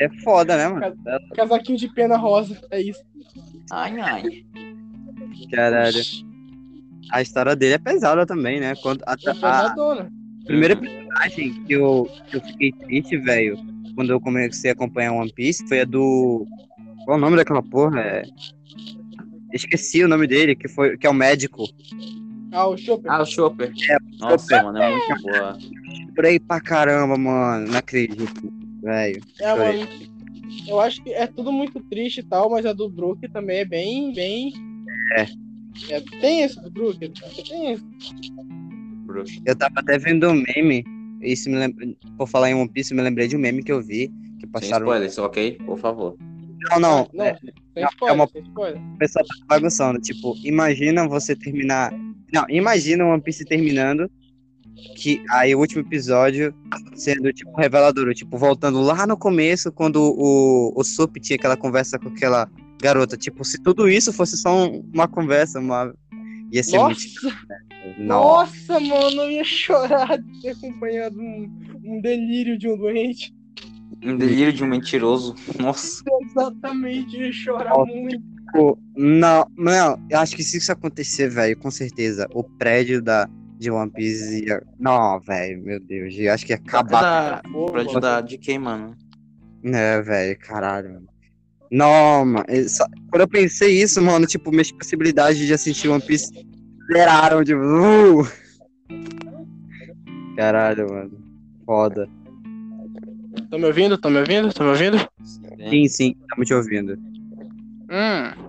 é 0.00 0.08
foda, 0.22 0.56
né, 0.56 0.68
mano? 0.68 0.96
Casaquinho 1.34 1.78
de 1.78 1.88
pena 1.88 2.16
rosa, 2.16 2.60
é 2.70 2.80
isso. 2.80 3.02
Ai, 3.70 3.98
ai. 4.00 4.22
Caralho. 5.50 6.00
A 7.10 7.20
história 7.22 7.54
dele 7.54 7.74
é 7.74 7.78
pesada 7.78 8.24
também, 8.26 8.60
né? 8.60 8.74
Quando 8.82 9.02
a, 9.06 9.12
É 9.12 9.30
a, 9.30 9.34
pesadona. 9.34 10.10
primeira 10.46 10.76
personagem 10.76 11.52
que 11.64 11.72
eu, 11.74 12.08
que 12.28 12.36
eu 12.36 12.40
fiquei 12.40 12.72
triste, 12.72 13.16
velho, 13.18 13.56
quando 13.94 14.10
eu 14.10 14.20
comecei 14.20 14.70
a 14.70 14.72
acompanhar 14.72 15.12
One 15.12 15.32
Piece, 15.32 15.66
foi 15.68 15.80
a 15.80 15.84
do. 15.84 16.46
Qual 17.04 17.16
é 17.16 17.18
o 17.18 17.20
nome 17.20 17.36
daquela 17.36 17.62
porra? 17.62 18.00
É... 18.00 18.22
Esqueci 19.52 20.02
o 20.02 20.08
nome 20.08 20.26
dele, 20.26 20.56
que, 20.56 20.66
foi, 20.66 20.96
que 20.96 21.06
é 21.06 21.10
o 21.10 21.14
médico. 21.14 21.64
Ah, 22.50 22.66
o 22.68 22.76
Chopper. 22.76 23.10
Ah, 23.12 23.22
o 23.22 23.26
Chopper. 23.26 23.72
É, 23.90 23.96
Nossa, 24.18 24.38
Chopper. 24.38 24.64
mano, 24.64 24.78
é 24.82 24.90
muito 24.90 25.22
boa. 25.22 25.58
Chorei 26.16 26.40
pra 26.40 26.60
caramba, 26.60 27.16
mano. 27.18 27.68
Não 27.70 27.78
acredito, 27.78 28.52
velho. 28.84 29.20
é, 29.40 29.54
mano, 29.56 29.88
eu 30.68 30.80
acho 30.80 31.02
que 31.02 31.12
é 31.12 31.26
tudo 31.26 31.50
muito 31.50 31.80
triste 31.80 32.18
e 32.18 32.22
tal, 32.22 32.50
mas 32.50 32.64
a 32.66 32.72
do 32.72 32.88
Brook 32.88 33.26
também 33.30 33.58
é 33.58 33.64
bem, 33.64 34.12
bem. 34.12 34.52
É. 35.16 35.26
É, 35.90 36.00
tem 36.20 36.42
esse 36.42 36.60
do 36.62 36.70
Brook? 36.70 36.98
Tem 36.98 37.72
esse. 37.72 37.84
Eu 39.44 39.56
tava 39.56 39.74
até 39.80 39.98
vendo 39.98 40.28
um 40.28 40.42
meme. 40.54 40.84
Isso 41.20 41.48
me 41.48 41.56
lembra... 41.56 41.86
Por 42.18 42.28
falar 42.28 42.50
em 42.50 42.54
One 42.54 42.68
Piece, 42.68 42.92
eu 42.92 42.96
me 42.96 43.02
lembrei 43.02 43.26
de 43.28 43.36
um 43.36 43.40
meme 43.40 43.62
que 43.62 43.72
eu 43.72 43.82
vi. 43.82 44.08
Que 44.38 44.40
Sem 44.40 44.48
passaram. 44.50 44.86
spoilers, 44.86 45.18
ok? 45.18 45.58
Por 45.64 45.78
favor. 45.78 46.16
Não, 46.70 46.80
não. 46.80 47.08
Não, 47.12 47.24
é, 47.24 47.36
sem 47.36 47.52
não, 47.82 47.88
spoiler, 47.90 48.08
é 48.08 48.12
uma- 48.12 48.28
sem 48.28 48.96
pessoal 48.98 49.24
tá 49.26 49.34
bagunçando. 49.46 50.00
Tipo, 50.00 50.34
imagina 50.44 51.06
você 51.08 51.34
terminar. 51.36 51.92
Não, 52.32 52.44
imagina 52.48 53.04
One 53.06 53.22
Piece 53.22 53.44
terminando. 53.44 54.10
Que 54.96 55.22
aí 55.30 55.54
o 55.54 55.58
último 55.60 55.80
episódio 55.82 56.54
sendo, 56.94 57.32
tipo, 57.32 57.54
revelador. 57.56 58.12
Tipo, 58.14 58.36
voltando 58.36 58.80
lá 58.80 59.06
no 59.06 59.16
começo, 59.16 59.70
quando 59.72 59.96
o, 59.96 60.72
o 60.78 60.84
Sup 60.84 61.16
tinha 61.20 61.36
aquela 61.36 61.56
conversa 61.56 61.98
com 61.98 62.08
aquela 62.08 62.48
garota. 62.82 63.16
Tipo, 63.16 63.44
se 63.44 63.60
tudo 63.62 63.88
isso 63.88 64.12
fosse 64.12 64.36
só 64.36 64.66
um- 64.68 64.84
uma 64.92 65.08
conversa, 65.08 65.60
uma. 65.60 65.94
Ia 66.52 66.62
ser 66.62 66.78
muito. 66.78 67.00
Nossa, 67.98 67.98
Nossa. 67.98 68.76
nossa, 68.78 68.80
mano, 68.80 69.22
eu 69.22 69.30
ia 69.30 69.44
chorar 69.44 70.18
de 70.18 70.40
ter 70.42 70.50
acompanhado 70.50 71.18
um, 71.20 71.50
um 71.84 72.00
delírio 72.00 72.58
de 72.58 72.68
um 72.68 72.76
doente. 72.76 73.34
Um 74.02 74.16
delírio 74.16 74.52
de 74.52 74.62
um 74.64 74.66
mentiroso. 74.66 75.34
Nossa. 75.58 76.02
Exatamente, 76.22 77.16
ia 77.16 77.32
chorar 77.32 77.70
Nossa. 77.70 77.92
muito. 77.92 78.18
Tipo, 78.18 78.78
não, 78.96 79.46
não, 79.56 79.98
eu 80.10 80.18
acho 80.18 80.36
que 80.36 80.42
se 80.44 80.58
isso 80.58 80.70
acontecer, 80.70 81.28
velho, 81.28 81.56
com 81.58 81.70
certeza, 81.70 82.28
o 82.34 82.44
prédio 82.44 83.02
da, 83.02 83.28
de 83.64 83.70
One 83.70 83.90
Piece 83.90 84.44
ia. 84.44 84.62
Não, 84.78 85.18
velho, 85.20 85.62
meu 85.62 85.80
Deus, 85.80 86.14
eu 86.16 86.32
acho 86.32 86.44
que 86.46 86.52
ia 86.52 86.56
acabar. 86.56 87.00
Da, 87.40 87.42
Pô, 87.50 87.66
pra 87.66 87.80
ajudar 87.82 88.20
de 88.22 88.38
quem, 88.38 88.58
mano? 88.58 88.96
É, 89.64 90.00
velho, 90.02 90.38
caralho, 90.38 90.92
mano. 90.94 91.08
Não, 91.70 92.24
mano, 92.26 92.44
só- 92.68 92.86
quando 93.10 93.22
eu 93.22 93.28
pensei 93.28 93.80
isso, 93.82 94.00
mano, 94.02 94.26
tipo, 94.26 94.50
minhas 94.50 94.70
possibilidades 94.70 95.38
de 95.38 95.52
assistir 95.52 95.88
One 95.88 96.02
Piece 96.02 96.30
zeraram, 96.92 97.42
tipo. 97.42 97.60
uh! 97.60 98.28
Caralho, 100.36 100.88
mano. 100.90 101.12
Foda. 101.64 102.08
Tá 103.50 103.58
me 103.58 103.64
ouvindo? 103.64 103.96
Tá 103.96 104.10
me 104.10 104.18
ouvindo? 104.18 104.52
Tá 104.52 104.62
me 104.64 104.70
ouvindo? 104.70 104.98
Sim, 105.70 105.88
sim, 105.88 106.14
estamos 106.20 106.46
te 106.46 106.54
ouvindo. 106.54 106.98
Hum. 107.90 108.44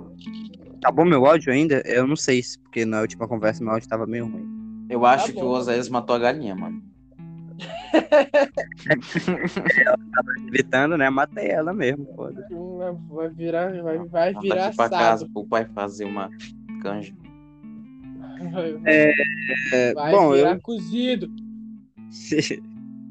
Tá 0.81 0.91
bom 0.91 1.05
meu 1.05 1.25
áudio 1.25 1.51
ainda? 1.53 1.81
Eu 1.85 2.05
não 2.05 2.15
sei, 2.15 2.43
se- 2.43 2.59
porque 2.59 2.85
na 2.85 3.01
última 3.01 3.27
conversa 3.27 3.63
meu 3.63 3.73
áudio 3.73 3.87
tava 3.87 4.05
meio 4.05 4.25
ruim. 4.27 4.54
Eu 4.89 5.05
acho 5.05 5.27
Tá 5.27 5.33
que 5.33 5.39
bom. 5.39 5.47
o 5.47 5.51
Oséias 5.51 5.89
matou 5.89 6.15
a 6.15 6.19
galinha, 6.19 6.55
mano. 6.55 6.81
Gritando, 10.51 10.97
né? 10.97 11.09
Matei 11.09 11.47
ela 11.49 11.73
mesmo, 11.73 12.05
foda. 12.15 12.45
Vai 13.09 13.29
virar, 13.29 13.71
vai, 13.81 13.97
vai 13.99 14.29
Ela 14.31 14.41
virar 14.41 14.69
tá 14.69 14.73
pra 14.75 14.85
assado. 14.85 15.03
casa 15.03 15.29
pro 15.33 15.45
pai 15.45 15.65
fazer 15.73 16.05
uma 16.05 16.29
canja. 16.81 17.13
Vai, 18.51 18.77
É, 18.85 19.93
vai 19.93 20.11
bom, 20.11 20.31
virar 20.33 20.55
eu. 20.55 20.61
cozido. 20.61 21.29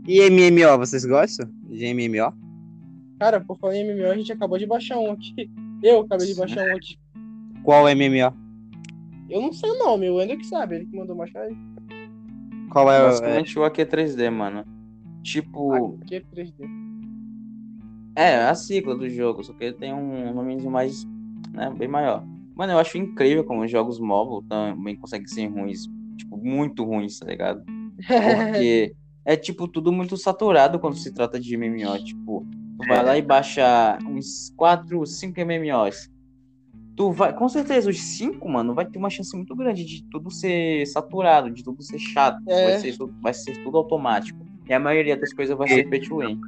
e 0.07 0.31
MMO, 0.31 0.78
vocês 0.78 1.04
gostam 1.04 1.49
de 1.69 1.93
MMO? 1.95 2.33
Cara, 3.19 3.40
por 3.40 3.59
falar 3.59 3.76
em 3.76 3.95
MMO, 3.95 4.11
a 4.11 4.16
gente 4.16 4.33
acabou 4.33 4.59
de 4.59 4.66
baixar 4.66 4.99
um 4.99 5.12
aqui. 5.12 5.50
Eu 5.83 6.00
acabei 6.00 6.26
de 6.26 6.35
baixar 6.35 6.64
um 6.66 6.76
aqui. 6.76 6.99
Qual 7.62 7.85
MMO? 7.87 8.44
Eu 9.28 9.40
não 9.40 9.52
sei 9.52 9.71
o 9.71 9.78
nome, 9.78 10.11
o 10.11 10.21
Ender 10.21 10.38
que 10.38 10.47
sabe, 10.47 10.76
ele 10.76 10.87
que 10.87 10.97
mandou 10.97 11.16
baixar 11.16 11.43
aí. 11.43 11.57
Qual 12.71 12.90
é 12.90 13.00
o. 13.00 13.04
É, 13.04 13.07
Basicamente 13.07 13.59
o 13.59 13.62
AQ3D, 13.62 14.31
mano. 14.31 14.64
Tipo, 15.23 15.97
Aqui 16.02 16.16
é 16.16 16.21
3D. 16.21 16.69
é 18.16 18.37
a 18.45 18.54
sigla 18.54 18.95
do 18.95 19.09
jogo, 19.09 19.43
só 19.43 19.52
que 19.54 19.64
ele 19.64 19.75
tem 19.75 19.93
um 19.93 20.35
nomezinho 20.35 20.71
mais, 20.71 21.07
né, 21.52 21.73
bem 21.76 21.88
maior. 21.88 22.25
Mano, 22.54 22.73
eu 22.73 22.78
acho 22.78 22.99
incrível 22.99 23.43
como 23.45 23.62
os 23.62 23.71
jogos 23.71 23.99
mobile 23.99 24.47
também 24.49 24.95
conseguem 24.95 25.26
ser 25.26 25.47
ruins, 25.47 25.88
tipo, 26.16 26.37
muito 26.37 26.85
ruins, 26.85 27.19
tá 27.19 27.26
ligado? 27.26 27.64
Porque 27.97 28.95
é, 29.25 29.37
tipo, 29.37 29.66
tudo 29.66 29.90
muito 29.90 30.16
saturado 30.16 30.78
quando 30.78 30.97
se 30.97 31.12
trata 31.12 31.40
de 31.40 31.57
MMO. 31.57 31.99
Tipo, 32.04 32.47
tu 32.78 32.87
vai 32.87 33.04
lá 33.04 33.16
e 33.16 33.23
baixa 33.23 33.99
uns 34.07 34.52
4, 34.57 35.04
5 35.07 35.40
MMOs. 35.40 36.11
Tu 36.97 37.11
vai, 37.13 37.33
com 37.33 37.49
certeza, 37.49 37.91
os 37.91 38.01
5, 38.01 38.49
mano, 38.49 38.73
vai 38.75 38.87
ter 38.87 38.99
uma 38.99 39.11
chance 39.11 39.35
muito 39.37 39.55
grande 39.57 39.85
de 39.85 40.05
tudo 40.11 40.31
ser 40.31 40.87
saturado, 40.87 41.51
de 41.51 41.63
tudo 41.65 41.83
ser 41.83 41.99
chato. 41.99 42.39
É. 42.49 42.71
Vai, 42.71 42.79
ser, 42.79 42.97
tudo- 42.97 43.15
vai 43.21 43.35
ser 43.35 43.63
tudo 43.65 43.77
automático. 43.79 44.39
E 44.69 44.73
a 44.73 44.79
maioria 44.79 45.17
das 45.17 45.33
coisas 45.33 45.57
vai 45.59 45.67
ser 45.69 45.89
pay 45.91 46.01
to 46.01 46.19
win. 46.19 46.41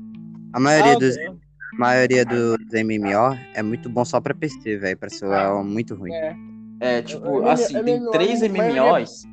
A 0.53 0.61
maioria 0.61 0.93
Ah, 0.93 0.99
dos, 0.99 1.17
é. 1.17 1.27
a 1.29 1.35
maioria 1.79 2.25
dos 2.25 2.57
MMO 2.73 3.37
é 3.55 3.63
muito 3.63 3.89
bom 3.91 4.05
só 4.05 4.21
pra 4.21 4.33
PC, 4.35 4.77
velho. 4.79 4.97
Pra 4.97 5.09
celular 5.11 5.51
é 5.59 5.63
muito 5.65 5.95
ruim. 5.97 6.13
É. 6.13 6.37
É, 6.79 7.03
tipo, 7.03 7.43
assim, 7.47 7.83
tem 7.83 7.97
MMO, 7.99 8.11
três 8.13 8.43
MMOs. 8.43 9.25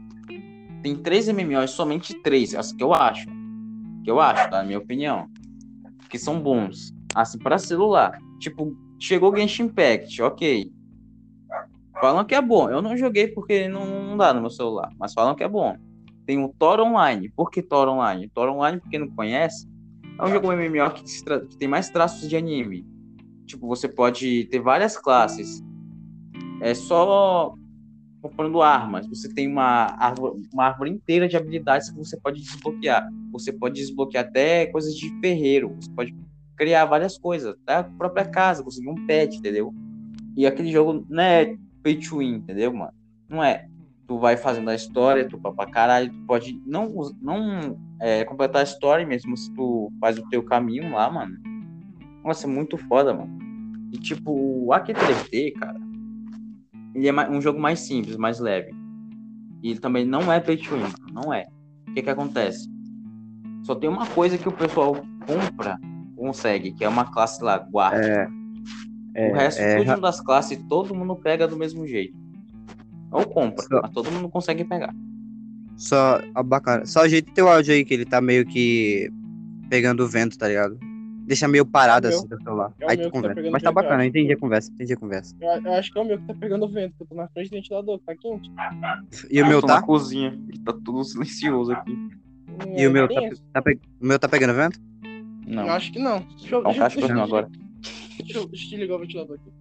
Tem 0.82 0.96
três 0.96 1.28
MMOs, 1.28 1.72
somente 1.72 2.14
três, 2.22 2.56
assim, 2.56 2.76
que 2.76 2.84
eu 2.84 2.94
acho. 2.94 3.28
Que 4.04 4.10
eu 4.12 4.20
acho, 4.20 4.50
tá? 4.50 4.58
Na 4.58 4.64
minha 4.64 4.80
opinião. 4.80 5.28
Que 6.10 6.18
são 6.18 6.40
bons. 6.42 6.92
Assim, 7.14 7.38
pra 7.38 7.58
celular. 7.58 8.18
Tipo, 8.40 8.76
chegou 9.00 9.32
o 9.32 9.36
Genshin 9.38 9.64
Impact, 9.64 10.22
ok. 10.22 10.72
Falam 12.04 12.26
que 12.26 12.36
é 12.36 12.42
bom. 12.42 12.70
Eu 12.70 12.82
não 12.82 12.98
joguei 12.98 13.30
porque 13.30 13.70
não, 13.70 13.86
não 13.86 14.18
dá 14.18 14.34
no 14.34 14.42
meu 14.42 14.50
celular. 14.50 14.90
Mas 15.00 15.14
falam 15.14 15.36
que 15.36 15.42
é 15.42 15.48
bom. 15.48 15.78
Tem 16.26 16.38
o 16.38 16.50
Thor 16.50 16.82
Online. 16.82 17.30
Por 17.30 17.50
que 17.50 17.62
Thor 17.62 17.88
Online? 17.88 18.28
Thor 18.28 18.50
Online, 18.50 18.78
pra 18.82 18.90
quem 18.90 19.00
não 19.00 19.08
conhece, 19.08 19.66
é 20.20 20.26
um 20.26 20.28
jogo 20.28 20.52
MMO 20.52 20.92
que, 20.92 21.04
que 21.48 21.58
tem 21.58 21.66
mais 21.66 21.90
traços 21.90 22.28
de 22.28 22.36
anime. 22.36 22.86
Tipo, 23.46 23.70
você 23.70 23.88
pode 23.88 24.44
ter 24.52 24.60
várias 24.60 24.98
classes. 24.98 25.64
É 26.60 26.74
só 26.74 27.56
comprando 28.22 28.62
armas. 28.62 29.08
Você 29.08 29.34
tem 29.34 29.48
uma 29.48 29.96
árvore, 29.98 30.42
uma 30.54 30.66
árvore 30.66 30.90
inteira 30.90 31.26
de 31.26 31.38
habilidades 31.38 31.90
que 31.90 31.98
você 31.98 32.20
pode 32.20 32.42
desbloquear. 32.42 33.08
Você 33.32 33.54
pode 33.54 33.76
desbloquear 33.76 34.26
até 34.26 34.66
coisas 34.66 34.94
de 34.94 35.10
ferreiro. 35.22 35.74
Você 35.80 35.90
pode 35.92 36.14
criar 36.58 36.84
várias 36.84 37.18
coisas. 37.18 37.56
Até 37.64 37.76
a 37.76 37.84
própria 37.86 38.26
casa, 38.26 38.62
conseguir 38.62 38.90
um 38.90 39.08
pet, 39.08 39.38
entendeu? 39.38 39.74
E 40.36 40.46
aquele 40.46 40.70
jogo 40.70 41.06
não 41.10 41.24
é 41.24 41.56
pay 41.84 41.96
to 42.00 42.18
win, 42.18 42.36
entendeu, 42.36 42.74
mano? 42.74 42.94
Não 43.30 43.44
é. 43.44 43.68
Tu 44.08 44.18
vai 44.18 44.36
fazendo 44.36 44.70
a 44.70 44.76
história, 44.76 45.28
tu 45.28 45.38
pra 45.38 45.66
caralho, 45.66 46.12
tu 46.12 46.20
pode 46.26 46.62
não, 46.66 46.92
não 47.22 47.78
é, 48.00 48.24
completar 48.24 48.62
a 48.62 48.64
história 48.64 49.06
mesmo 49.06 49.36
se 49.38 49.54
tu 49.54 49.92
faz 50.00 50.18
o 50.18 50.28
teu 50.30 50.44
caminho 50.44 50.92
lá, 50.92 51.10
mano. 51.12 51.38
Nossa, 52.24 52.48
é 52.48 52.50
muito 52.50 52.78
foda, 52.78 53.14
mano. 53.14 53.38
E 53.92 53.98
tipo, 53.98 54.32
o 54.32 54.70
AQ3D, 54.70 55.54
cara, 55.54 55.80
ele 56.96 57.08
é 57.08 57.30
um 57.30 57.42
jogo 57.42 57.60
mais 57.60 57.80
simples, 57.80 58.18
mais 58.18 58.40
leve. 58.40 58.72
E 59.62 59.72
ele 59.72 59.80
também 59.80 60.06
não 60.06 60.32
é 60.32 60.40
pay 60.40 60.58
to 60.58 60.76
win, 60.76 60.94
não 61.14 61.34
é. 61.34 61.46
O 61.88 61.94
que 61.94 62.02
que 62.02 62.10
acontece? 62.10 62.70
Só 63.64 63.76
tem 63.76 63.90
uma 63.90 64.06
coisa 64.08 64.38
que 64.38 64.50
o 64.50 64.52
pessoal 64.52 64.96
compra, 65.26 65.80
consegue, 66.16 66.74
que 66.74 66.84
é 66.84 66.90
uma 66.90 67.06
classe 67.06 67.44
lá, 67.44 67.58
guarda. 67.58 68.30
É, 69.16 69.30
o 69.30 69.34
resto, 69.34 69.62
é, 69.62 69.84
tudo 69.84 70.02
das 70.02 70.20
classes, 70.22 70.58
todo 70.68 70.94
mundo 70.96 71.16
pega 71.16 71.48
do 71.48 71.56
mesmo 71.58 71.86
jeito. 71.88 72.18
Ou 73.12 73.26
compra, 73.26 73.64
Só- 73.64 73.82
mas 73.82 73.92
todo 73.92 74.12
mundo 74.12 74.28
consegue 74.30 74.64
pegar. 74.64 74.94
Só, 75.78 76.20
ó, 76.36 76.44
bacana. 76.44 76.86
Só 76.86 77.02
ajeita 77.02 77.32
teu 77.34 77.48
áudio 77.50 77.74
aí, 77.74 77.84
que 77.86 77.94
ele 77.94 78.06
tá 78.06 78.20
meio 78.22 78.46
que 78.46 79.12
pegando 79.70 80.04
o 80.04 80.08
vento, 80.08 80.38
tá 80.38 80.48
ligado? 80.48 80.78
Deixa 81.26 81.48
meio 81.48 81.66
parado 81.66 82.08
É 82.08 82.10
o 82.12 82.14
assim 82.14 82.28
teu 82.28 82.38
celular. 82.42 82.74
É 82.80 82.86
o 82.86 82.90
aí 82.90 82.98
meu 82.98 83.06
tu 83.06 83.12
que 83.12 83.12
tá 83.12 83.22
conversa. 83.22 83.36
pegando 83.36 83.52
Mas 83.54 83.62
tá 83.64 83.70
vento, 83.70 83.76
bacana, 83.76 84.00
acho. 84.02 84.10
entendi 84.10 84.34
a 84.34 84.38
conversa, 84.38 84.72
entendi 84.72 84.94
a 84.94 84.98
conversa. 84.98 85.36
Eu, 85.42 85.50
eu 85.64 85.74
acho 85.74 85.92
que 85.92 85.98
é 85.98 86.02
o 86.02 86.06
meu 86.06 86.18
que 86.20 86.26
tá 86.28 86.34
pegando 86.34 86.68
vento, 86.68 86.96
que 86.98 87.04
eu 87.04 87.08
tô 87.08 87.16
na 87.16 87.28
frente 87.30 87.50
do 87.50 87.54
ventilador, 87.56 88.00
que 88.00 88.06
tá 88.06 88.16
quente. 88.16 88.52
E 89.32 89.42
o 89.42 89.46
Ah, 89.46 89.48
meu 89.48 89.62
tô 89.62 89.68
tá? 89.68 89.76
na 89.76 89.82
cozinha, 89.82 90.38
e 90.54 90.60
tá 90.60 90.74
tudo 90.74 91.04
silencioso 91.04 91.72
aqui. 91.72 91.92
Hum, 91.94 92.78
E 92.78 92.88
o 92.88 92.92
meu 92.92 93.08
bem 93.08 93.30
tá, 93.30 93.36
tá 93.54 93.62
pe- 93.62 93.80
o 94.02 94.06
meu 94.06 94.20
tá 94.20 94.28
pegando 94.28 94.54
vento? 94.54 94.80
Não, 95.48 95.64
Eu 95.68 95.72
acho 95.72 95.92
que 95.92 96.00
não. 96.00 96.20
Deixa 96.40 96.56
eu, 96.56 96.62
tá 96.64 96.70
um 96.70 96.72
deixa, 96.72 96.80
eu- 96.80 96.90
cachorro 96.90 97.08
deixa, 97.08 97.24
agora. 97.24 97.50
Deixa, 98.18 98.38
eu- 98.38 98.48
deixa 98.48 98.76
ligar 98.78 98.96
o 98.96 99.00
ventilador 99.00 99.38
aqui. 99.38 99.52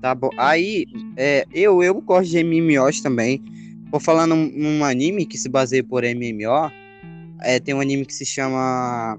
Tá 0.00 0.14
bom. 0.14 0.30
Aí, 0.38 0.86
é, 1.16 1.44
eu, 1.52 1.82
eu 1.82 2.00
gosto 2.00 2.30
de 2.30 2.38
MMOs 2.42 3.00
também. 3.00 3.42
Vou 3.90 4.00
falar 4.00 4.26
num, 4.26 4.50
num 4.50 4.84
anime 4.84 5.26
que 5.26 5.36
se 5.36 5.48
baseia 5.48 5.84
por 5.84 6.04
MMO. 6.04 6.70
É, 7.42 7.58
tem 7.60 7.74
um 7.74 7.80
anime 7.80 8.06
que 8.06 8.14
se 8.14 8.24
chama. 8.24 9.18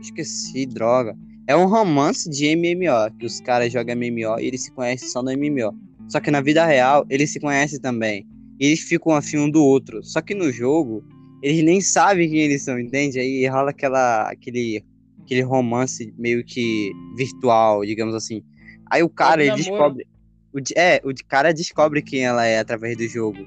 Esqueci, 0.00 0.66
droga. 0.66 1.16
É 1.46 1.54
um 1.56 1.66
romance 1.68 2.28
de 2.28 2.46
MMO, 2.56 3.12
que 3.18 3.26
os 3.26 3.40
caras 3.40 3.72
jogam 3.72 3.94
MMO 3.94 4.40
e 4.40 4.46
eles 4.46 4.64
se 4.64 4.72
conhecem 4.72 5.08
só 5.08 5.22
no 5.22 5.30
MMO. 5.30 5.72
Só 6.08 6.18
que 6.18 6.30
na 6.30 6.40
vida 6.40 6.64
real, 6.66 7.06
eles 7.08 7.30
se 7.32 7.38
conhecem 7.38 7.78
também. 7.80 8.26
E 8.58 8.66
eles 8.66 8.80
ficam 8.80 9.12
afim 9.12 9.38
um 9.38 9.50
do 9.50 9.62
outro. 9.62 10.02
Só 10.02 10.20
que 10.20 10.34
no 10.34 10.50
jogo, 10.50 11.04
eles 11.42 11.62
nem 11.64 11.80
sabem 11.80 12.28
quem 12.28 12.40
eles 12.40 12.62
são, 12.62 12.78
entende? 12.80 13.20
Aí 13.20 13.46
rola 13.46 13.70
aquela, 13.70 14.28
aquele, 14.30 14.82
aquele 15.26 15.42
romance 15.42 16.14
meio 16.16 16.42
que 16.44 16.92
virtual, 17.16 17.84
digamos 17.84 18.14
assim. 18.14 18.42
Aí 18.90 19.02
o 19.02 19.08
cara, 19.08 19.44
ele 19.44 19.56
descobre. 19.56 20.06
O, 20.54 20.58
é, 20.76 21.00
o 21.04 21.12
cara 21.28 21.52
descobre 21.52 22.00
quem 22.00 22.24
ela 22.24 22.46
é 22.46 22.58
através 22.60 22.96
do 22.96 23.06
jogo. 23.06 23.38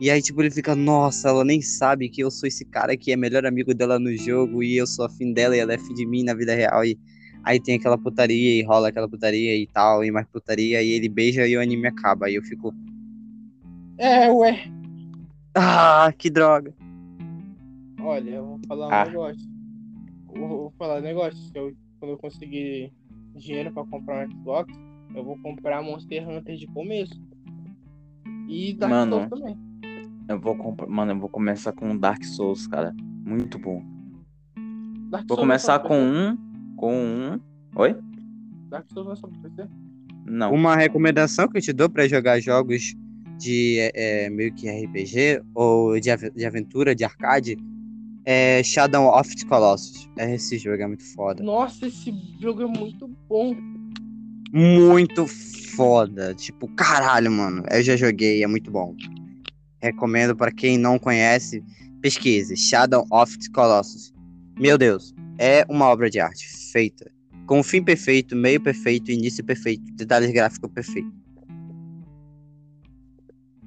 E 0.00 0.10
aí, 0.10 0.20
tipo, 0.20 0.42
ele 0.42 0.50
fica, 0.50 0.74
nossa, 0.74 1.28
ela 1.28 1.44
nem 1.44 1.62
sabe 1.62 2.08
que 2.08 2.20
eu 2.22 2.30
sou 2.30 2.46
esse 2.46 2.64
cara 2.64 2.96
que 2.96 3.12
é 3.12 3.16
melhor 3.16 3.46
amigo 3.46 3.72
dela 3.72 3.98
no 3.98 4.14
jogo 4.16 4.62
e 4.62 4.76
eu 4.76 4.86
sou 4.86 5.04
afim 5.06 5.32
dela 5.32 5.56
e 5.56 5.60
ela 5.60 5.72
é 5.72 5.76
afim 5.76 5.94
de 5.94 6.04
mim 6.04 6.22
na 6.24 6.34
vida 6.34 6.54
real. 6.54 6.84
E 6.84 6.98
aí 7.44 7.60
tem 7.60 7.76
aquela 7.76 7.96
putaria 7.96 8.60
e 8.60 8.62
rola 8.62 8.88
aquela 8.88 9.08
putaria 9.08 9.56
e 9.56 9.66
tal, 9.66 10.04
e 10.04 10.10
mais 10.10 10.26
putaria, 10.26 10.82
e 10.82 10.90
ele 10.90 11.08
beija 11.08 11.46
e 11.46 11.56
o 11.56 11.60
anime 11.60 11.86
acaba. 11.86 12.26
Aí 12.26 12.34
eu 12.34 12.42
fico, 12.42 12.74
É, 13.98 14.30
ué. 14.30 14.64
ah, 15.54 16.12
que 16.18 16.28
droga. 16.28 16.74
Olha, 18.00 18.30
eu 18.30 18.44
vou 18.44 18.60
falar 18.68 18.88
um 18.88 18.92
Ah. 18.92 19.04
negócio. 19.06 19.55
Eu 20.34 20.48
vou 20.48 20.70
falar 20.78 20.98
um 20.98 21.02
negócio. 21.02 21.38
Se 21.38 21.50
eu, 21.54 21.74
quando 21.98 22.12
eu 22.12 22.18
conseguir 22.18 22.92
dinheiro 23.34 23.72
pra 23.72 23.84
comprar 23.84 24.26
um 24.26 24.30
Xbox, 24.30 24.72
eu 25.14 25.24
vou 25.24 25.38
comprar 25.38 25.82
Monster 25.82 26.28
Hunter 26.28 26.56
de 26.56 26.66
começo. 26.66 27.20
E 28.48 28.74
Dark 28.74 28.90
Mano, 28.90 29.16
Souls 29.16 29.30
também. 29.30 29.58
Eu 30.28 30.40
vou 30.40 30.56
comprar. 30.56 30.86
Mano, 30.86 31.12
eu 31.12 31.18
vou 31.18 31.28
começar 31.28 31.72
com 31.72 31.96
Dark 31.96 32.22
Souls, 32.24 32.66
cara. 32.66 32.94
Muito 33.24 33.58
bom. 33.58 33.82
Dark 35.10 35.26
Vou 35.28 35.36
Souls 35.36 35.40
começar 35.40 35.74
é 35.74 35.82
só 35.82 35.88
com 35.88 36.00
um. 36.00 36.36
Com 36.76 36.94
um. 36.94 37.40
Oi? 37.76 37.96
Dark 38.68 38.86
Souls 38.90 39.06
não 39.06 39.12
é 39.12 39.16
só 39.16 39.28
pra 39.28 39.38
PC. 39.40 39.68
Não. 40.26 40.52
Uma 40.52 40.74
recomendação 40.74 41.48
que 41.48 41.58
eu 41.58 41.62
te 41.62 41.72
dou 41.72 41.88
pra 41.88 42.08
jogar 42.08 42.40
jogos 42.40 42.94
de 43.38 43.78
é, 43.78 44.24
é, 44.24 44.30
meio 44.30 44.52
que 44.52 44.68
RPG 44.68 45.42
ou 45.54 45.98
de, 46.00 46.10
de 46.34 46.44
aventura, 46.44 46.94
de 46.94 47.04
arcade, 47.04 47.56
é 48.26 48.62
Shadow 48.62 49.06
of 49.16 49.34
the 49.36 49.46
Colossus. 49.46 50.08
É, 50.18 50.34
Esse 50.34 50.58
jogo 50.58 50.82
é 50.82 50.86
muito 50.86 51.04
foda. 51.14 51.42
Nossa, 51.42 51.86
esse 51.86 52.12
jogo 52.40 52.62
é 52.62 52.66
muito 52.66 53.08
bom. 53.28 53.54
Muito 54.52 55.26
foda. 55.76 56.34
Tipo, 56.34 56.68
caralho, 56.74 57.30
mano. 57.30 57.62
Eu 57.70 57.82
já 57.82 57.96
joguei, 57.96 58.42
é 58.42 58.46
muito 58.46 58.70
bom. 58.70 58.94
Recomendo 59.80 60.34
pra 60.34 60.50
quem 60.50 60.76
não 60.76 60.98
conhece, 60.98 61.62
pesquise. 62.02 62.56
Shadow 62.56 63.06
of 63.10 63.38
the 63.38 63.46
Colossus. 63.54 64.12
Meu 64.58 64.76
Deus, 64.76 65.14
é 65.38 65.64
uma 65.68 65.86
obra 65.86 66.10
de 66.10 66.18
arte 66.18 66.46
feita. 66.72 67.10
Com 67.46 67.62
fim 67.62 67.82
perfeito, 67.82 68.34
meio 68.34 68.60
perfeito, 68.60 69.10
início 69.12 69.44
perfeito, 69.44 69.84
detalhes 69.94 70.32
gráficos 70.32 70.68
perfeitos. 70.72 71.12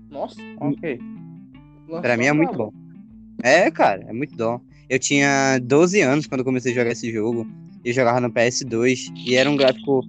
Nossa, 0.10 0.42
Ok. 0.60 1.00
lançou 1.88 2.02
Pra 2.02 2.18
mim 2.18 2.26
é 2.26 2.34
muito 2.34 2.58
bom. 2.58 2.72
É, 3.44 3.70
cara, 3.72 4.06
é 4.08 4.14
muito 4.14 4.36
bom. 4.36 4.60
Eu 4.90 5.00
tinha 5.00 5.60
12 5.60 6.02
anos 6.02 6.28
quando 6.28 6.44
comecei 6.44 6.72
a 6.72 6.76
jogar 6.76 6.92
esse 6.92 7.12
jogo. 7.12 7.48
Eu 7.84 7.94
jogava 7.94 8.20
no 8.20 8.32
PS2 8.32 9.14
e 9.26 9.36
era 9.36 9.50
um 9.50 9.56
gráfico. 9.56 10.02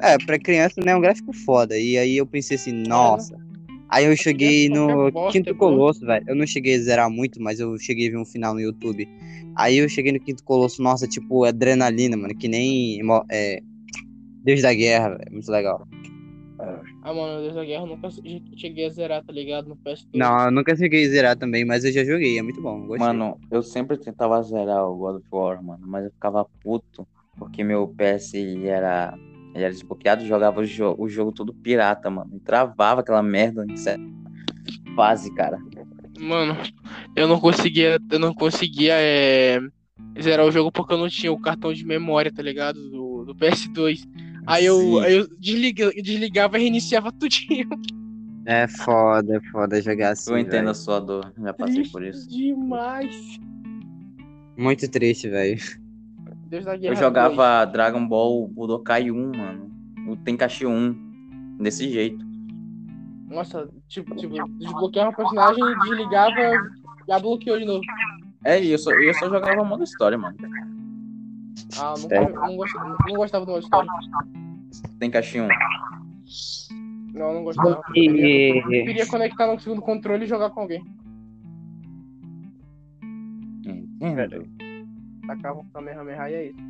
É, 0.00 0.16
pra 0.18 0.38
criança, 0.38 0.80
né? 0.80 0.94
Um 0.94 1.00
gráfico 1.00 1.32
foda. 1.32 1.76
E 1.76 1.98
aí 1.98 2.16
eu 2.16 2.26
pensei 2.26 2.56
assim, 2.56 2.72
nossa. 2.72 3.36
Aí 3.88 4.04
eu 4.04 4.16
cheguei 4.16 4.68
no 4.68 5.10
Quinto. 5.32 5.54
Colosso, 5.54 6.04
velho. 6.04 6.24
Eu 6.28 6.36
não 6.36 6.46
cheguei 6.46 6.76
a 6.76 6.78
zerar 6.78 7.10
muito, 7.10 7.42
mas 7.42 7.58
eu 7.58 7.76
cheguei 7.78 8.08
a 8.08 8.10
ver 8.12 8.18
um 8.18 8.24
final 8.24 8.54
no 8.54 8.60
YouTube. 8.60 9.08
Aí 9.56 9.78
eu 9.78 9.88
cheguei 9.88 10.12
no 10.12 10.20
Quinto 10.20 10.44
Colosso, 10.44 10.82
nossa, 10.82 11.06
tipo, 11.08 11.44
adrenalina, 11.44 12.16
mano. 12.16 12.34
Que 12.34 12.46
nem 12.48 13.00
é, 13.30 13.60
Deus 14.44 14.62
da 14.62 14.72
Guerra, 14.72 15.10
velho. 15.10 15.32
Muito 15.32 15.50
legal. 15.50 15.88
Ah, 17.02 17.14
mano, 17.14 17.40
Deus 17.40 17.54
da 17.54 17.64
Guerra 17.64 17.84
eu 17.84 17.86
nunca 17.86 18.08
cheguei 18.56 18.86
a 18.86 18.90
zerar, 18.90 19.24
tá 19.24 19.32
ligado? 19.32 19.68
No 19.68 19.76
PS2. 19.76 20.08
Não, 20.14 20.46
eu 20.46 20.50
nunca 20.50 20.74
cheguei 20.76 21.06
a 21.06 21.08
zerar 21.08 21.36
também, 21.36 21.64
mas 21.64 21.84
eu 21.84 21.92
já 21.92 22.04
joguei. 22.04 22.38
É 22.38 22.42
muito 22.42 22.60
bom. 22.60 22.80
Gostei. 22.86 23.06
Mano, 23.06 23.38
eu 23.50 23.62
sempre 23.62 23.96
tentava 23.96 24.42
zerar 24.42 24.84
o 24.88 24.96
God 24.96 25.16
of 25.16 25.26
War, 25.30 25.62
mano, 25.62 25.86
mas 25.86 26.04
eu 26.04 26.10
ficava 26.10 26.44
puto 26.62 27.06
porque 27.38 27.62
meu 27.62 27.94
PS 27.96 28.34
era, 28.64 29.14
ele 29.54 29.64
era 29.64 29.72
desbloqueado 29.72 30.26
jogava 30.26 30.60
o, 30.60 30.64
jo 30.64 30.94
o 30.98 31.08
jogo 31.08 31.32
todo 31.32 31.54
pirata, 31.54 32.10
mano. 32.10 32.30
E 32.34 32.40
travava 32.40 33.00
aquela 33.00 33.22
merda 33.22 33.64
fase, 34.96 35.32
cara. 35.34 35.58
Mano, 36.18 36.56
eu 37.14 37.28
não 37.28 37.38
conseguia, 37.38 38.00
eu 38.10 38.18
não 38.18 38.34
conseguia 38.34 38.94
é, 38.96 39.60
zerar 40.20 40.44
o 40.44 40.50
jogo 40.50 40.72
porque 40.72 40.92
eu 40.92 40.98
não 40.98 41.08
tinha 41.08 41.32
o 41.32 41.40
cartão 41.40 41.72
de 41.72 41.86
memória, 41.86 42.32
tá 42.32 42.42
ligado? 42.42 42.90
Do, 42.90 43.24
do 43.26 43.34
PS2. 43.36 44.02
Aí 44.48 44.64
eu, 44.64 44.98
aí 45.00 45.16
eu 45.16 45.28
desliga, 45.38 45.90
desligava 45.92 46.58
e 46.58 46.62
reiniciava 46.62 47.12
tudinho. 47.12 47.68
É 48.50 48.66
foda, 48.66 49.36
é 49.36 49.40
foda 49.50 49.82
jogar 49.82 50.12
assim. 50.12 50.30
Eu 50.30 50.38
entendo 50.38 50.52
velho. 50.52 50.70
a 50.70 50.74
sua 50.74 50.98
dor, 51.00 51.34
já 51.36 51.52
passei 51.52 51.86
por 51.86 52.00
Triste 52.00 52.18
isso. 52.18 52.30
demais. 52.30 53.38
Muito 54.56 54.90
triste, 54.90 55.28
velho. 55.28 55.60
Eu 56.80 56.96
jogava 56.96 57.66
Dragon 57.66 58.08
Ball 58.08 58.48
Budokai 58.48 59.10
1, 59.10 59.32
mano. 59.36 59.70
O 60.08 60.16
Tenkaichi 60.16 60.64
1. 60.64 61.58
Desse 61.60 61.90
jeito. 61.90 62.24
2. 62.24 62.28
Nossa, 63.28 63.68
tipo, 63.86 64.16
tipo, 64.16 64.34
desbloqueava 64.52 65.10
o 65.10 65.16
personagem 65.16 65.62
e 65.62 65.78
desligava 65.80 66.40
já 67.06 67.18
bloqueou 67.18 67.58
de 67.58 67.66
novo. 67.66 67.82
É, 68.44 68.62
e 68.62 68.70
eu 68.70 68.78
só, 68.78 68.92
eu 68.92 69.12
só 69.14 69.28
jogava 69.28 69.62
modo 69.62 69.84
história, 69.84 70.16
mano. 70.16 70.36
Ah, 71.78 71.94
nunca, 71.98 72.14
É. 72.14 72.28
não, 72.28 72.56
gostava, 72.56 72.96
não 73.08 73.16
gostava 73.16 73.46
do 73.46 73.52
modo 73.52 73.62
história. 73.62 73.90
Tenkaichi 74.98 75.40
1. 75.40 75.48
Não, 77.14 77.34
não 77.34 77.44
gostava. 77.44 77.68
Eu 77.70 77.82
queria, 77.92 78.56
eu 78.56 78.62
queria 78.84 79.06
conectar 79.06 79.46
no 79.52 79.58
segundo 79.60 79.82
controle 79.82 80.24
e 80.24 80.28
jogar 80.28 80.50
com 80.50 80.60
alguém. 80.60 80.84
Entendo. 84.00 84.46
Tacava 85.26 85.60
o 85.60 85.64
Kamehameha 85.72 86.30
e 86.30 86.34
é 86.34 86.46
isso. 86.46 86.68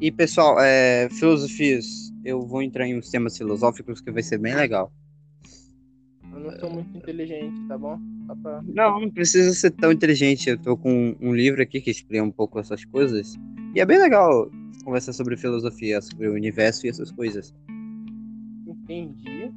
E 0.00 0.12
pessoal, 0.12 0.58
é, 0.60 1.08
filosofias. 1.10 2.12
Eu 2.24 2.42
vou 2.42 2.62
entrar 2.62 2.86
em 2.86 2.96
uns 2.98 3.10
temas 3.10 3.36
filosóficos 3.36 4.00
que 4.00 4.10
vai 4.10 4.22
ser 4.22 4.38
bem 4.38 4.54
legal. 4.54 4.92
Eu 6.32 6.40
não 6.40 6.50
sou 6.58 6.70
muito 6.70 6.96
inteligente, 6.96 7.66
tá 7.66 7.78
bom? 7.78 7.98
Pra... 8.36 8.62
Não, 8.62 9.00
não 9.00 9.10
precisa 9.10 9.52
ser 9.54 9.70
tão 9.70 9.92
inteligente. 9.92 10.50
Eu 10.50 10.58
tô 10.58 10.76
com 10.76 11.16
um 11.20 11.34
livro 11.34 11.62
aqui 11.62 11.80
que 11.80 11.90
explica 11.90 12.22
um 12.22 12.30
pouco 12.30 12.58
essas 12.58 12.84
coisas. 12.84 13.36
E 13.74 13.80
é 13.80 13.86
bem 13.86 13.98
legal 13.98 14.50
conversar 14.84 15.12
sobre 15.12 15.36
filosofia, 15.36 16.00
sobre 16.00 16.28
o 16.28 16.34
universo 16.34 16.86
e 16.86 16.90
essas 16.90 17.10
coisas. 17.10 17.54
Entendi. 18.66 19.52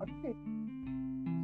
Ok. 0.00 0.34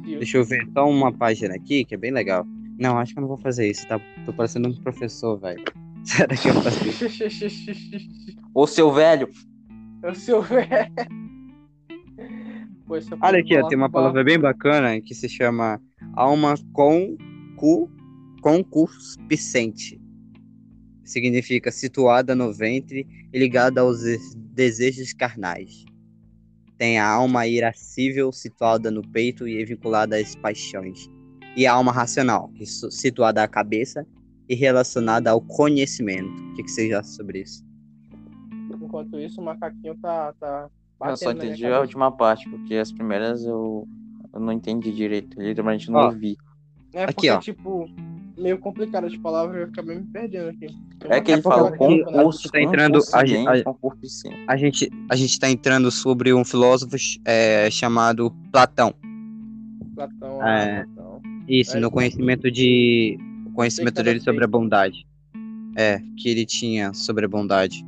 Deixa 0.03 0.37
eu 0.37 0.45
ver 0.45 0.67
só 0.73 0.89
uma 0.89 1.11
página 1.11 1.55
aqui 1.55 1.85
que 1.85 1.95
é 1.95 1.97
bem 1.97 2.11
legal. 2.11 2.45
Não, 2.77 2.97
acho 2.97 3.13
que 3.13 3.19
eu 3.19 3.21
não 3.21 3.27
vou 3.27 3.37
fazer 3.37 3.69
isso, 3.69 3.87
tá? 3.87 3.99
Tô 4.25 4.33
parecendo 4.33 4.69
um 4.69 4.75
professor, 4.75 5.37
velho. 5.37 5.63
Será 6.03 6.35
que 6.35 6.47
eu 6.49 6.53
faço 6.61 6.87
isso? 6.87 8.37
Ô, 8.53 8.67
seu 8.67 8.91
velho! 8.91 9.29
É 10.03 10.11
o 10.11 10.15
seu 10.15 10.41
velho. 10.41 10.67
Essa 12.95 13.17
Olha 13.19 13.39
aqui, 13.39 13.57
ó, 13.57 13.67
tem 13.67 13.77
uma 13.77 13.89
palavra 13.89 14.23
bem 14.23 14.39
bacana 14.39 15.01
que 15.01 15.13
se 15.13 15.27
chama 15.27 15.81
alma 16.17 16.55
concu, 16.73 17.89
concupiscente. 18.41 20.01
Significa 21.03 21.71
situada 21.71 22.35
no 22.35 22.51
ventre 22.51 23.07
e 23.31 23.39
ligada 23.39 23.81
aos 23.81 24.01
des- 24.01 24.35
desejos 24.35 25.13
carnais. 25.13 25.85
Tem 26.77 26.99
a 26.99 27.07
alma 27.07 27.47
irascível 27.47 28.31
situada 28.31 28.91
no 28.91 29.01
peito 29.09 29.47
e 29.47 29.61
é 29.61 29.65
vinculada 29.65 30.17
às 30.17 30.35
paixões. 30.35 31.09
E 31.55 31.65
a 31.65 31.73
alma 31.73 31.91
racional, 31.91 32.51
situada 32.91 33.41
à 33.41 33.47
cabeça 33.47 34.05
e 34.49 34.55
relacionada 34.55 35.31
ao 35.31 35.41
conhecimento. 35.41 36.29
O 36.29 36.53
que, 36.53 36.63
que 36.63 36.71
vocês 36.71 36.91
acham 36.93 37.11
sobre 37.13 37.41
isso? 37.41 37.65
Enquanto 38.81 39.19
isso, 39.19 39.41
o 39.41 39.43
macaquinho 39.43 39.95
tá. 39.95 40.33
tá 40.39 40.69
Eu 41.01 41.17
só 41.17 41.25
batendo 41.25 41.27
na 41.27 41.33
minha 41.43 41.45
entendi 41.55 41.65
a 41.65 41.79
última 41.81 42.11
parte, 42.11 42.49
porque 42.49 42.75
as 42.75 42.91
primeiras 42.91 43.43
eu, 43.43 43.87
eu 44.37 44.41
não 44.45 44.53
entendi 44.53 44.91
direito. 44.91 45.39
Literalmente 45.41 45.89
não 45.89 45.99
Ó. 45.99 46.05
ouvi. 46.07 46.37
É 46.93 47.03
Aqui, 47.03 47.13
porque, 47.13 47.29
ó. 47.29 47.39
tipo, 47.39 47.89
meio 48.37 48.57
complicado 48.59 49.09
de 49.09 49.19
palavras, 49.19 49.57
eu 49.61 49.67
acabei 49.67 49.97
me 49.97 50.03
perdendo 50.05 50.49
aqui. 50.49 50.67
Eu 51.03 51.11
É 51.11 51.19
que 51.21 51.31
ele 51.31 51.41
aqui, 51.41 51.49
né? 51.49 51.77
concurso, 51.77 52.49
tá 52.49 52.61
entrando- 52.61 52.99
a 53.13 53.19
a-. 53.19 54.53
A 54.53 54.57
gente, 54.57 54.89
a 55.09 55.15
gente 55.15 55.39
tá 55.39 55.49
entrando 55.49 55.91
sobre 55.91 56.33
um 56.33 56.45
filósofo 56.45 56.95
é, 57.25 57.69
chamado 57.71 58.31
Platão. 58.51 58.93
Platão, 59.95 60.45
É. 60.45 60.81
ah, 60.81 60.85
Platão. 60.95 61.21
Isso, 61.47 61.77
É, 61.77 61.79
no 61.79 61.89
conhecimento 61.91 62.49
de. 62.51 63.17
O 63.47 63.51
conhecimento 63.51 64.03
dele 64.03 64.19
sobre 64.19 64.43
a 64.43 64.47
bondade. 64.47 65.05
É, 65.75 65.99
que 66.17 66.29
ele 66.29 66.45
tinha 66.45 66.93
sobre 66.93 67.25
a 67.25 67.27
bondade. 67.27 67.85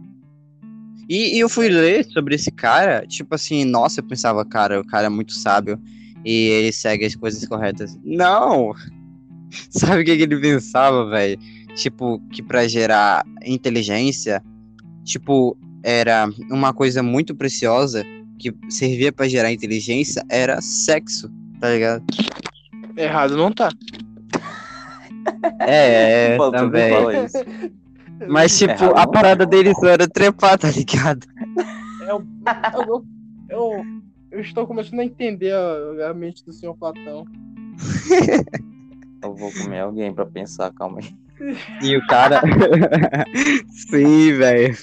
E, 1.08 1.36
e 1.36 1.40
eu 1.40 1.50
fui 1.50 1.70
ler 1.70 2.06
sobre 2.06 2.36
esse 2.36 2.52
cara, 2.52 3.06
tipo 3.08 3.34
assim, 3.34 3.66
nossa, 3.66 4.00
eu 4.00 4.04
pensava, 4.04 4.46
cara, 4.46 4.80
o 4.80 4.86
cara 4.86 5.08
é 5.08 5.10
muito 5.10 5.34
sábio 5.34 5.80
e 6.30 6.50
ele 6.50 6.72
segue 6.72 7.06
as 7.06 7.16
coisas 7.16 7.44
corretas. 7.48 7.98
Não! 8.04 8.72
Sabe 9.72 10.04
o 10.04 10.06
que, 10.06 10.16
que 10.16 10.22
ele 10.22 10.40
pensava, 10.40 11.10
velho? 11.10 11.40
Tipo, 11.74 12.22
que 12.32 12.44
pra 12.44 12.68
gerar 12.68 13.26
inteligência, 13.44 14.44
tipo, 15.04 15.58
era 15.84 16.30
uma 16.52 16.72
coisa 16.72 17.02
muito 17.02 17.34
preciosa 17.34 18.06
que 18.38 18.54
servia 18.70 19.12
pra 19.12 19.28
gerar 19.28 19.52
inteligência 19.52 20.24
era 20.30 20.62
sexo, 20.62 21.32
tá 21.60 21.72
ligado? 21.72 22.04
Errado 22.96 23.36
não 23.36 23.52
tá. 23.52 23.72
É, 25.62 26.34
é 26.36 26.38
Pô, 26.38 26.52
também. 26.52 26.92
Mas, 28.28 28.56
tipo, 28.56 28.72
Errado 28.72 28.98
a 28.98 29.06
não. 29.06 29.12
parada 29.12 29.46
dele 29.48 29.74
só 29.74 29.88
era 29.88 30.08
trepar, 30.08 30.60
tá 30.60 30.70
ligado? 30.70 31.26
Eu, 32.08 32.24
eu, 32.88 33.06
eu, 33.50 33.86
eu 34.32 34.40
estou 34.42 34.66
começando 34.68 35.00
a 35.00 35.06
entender 35.06 35.54
a, 35.54 36.10
a 36.10 36.14
mente 36.14 36.44
do 36.46 36.54
senhor 36.54 36.76
Platão. 36.76 37.26
Eu 39.22 39.36
vou 39.36 39.52
comer 39.52 39.82
alguém 39.82 40.14
pra 40.14 40.26
pensar, 40.26 40.72
calma 40.74 41.00
aí. 41.00 41.14
E 41.82 41.98
o 41.98 42.08
cara. 42.08 42.42
Sim, 43.68 44.32
velho. 44.34 44.74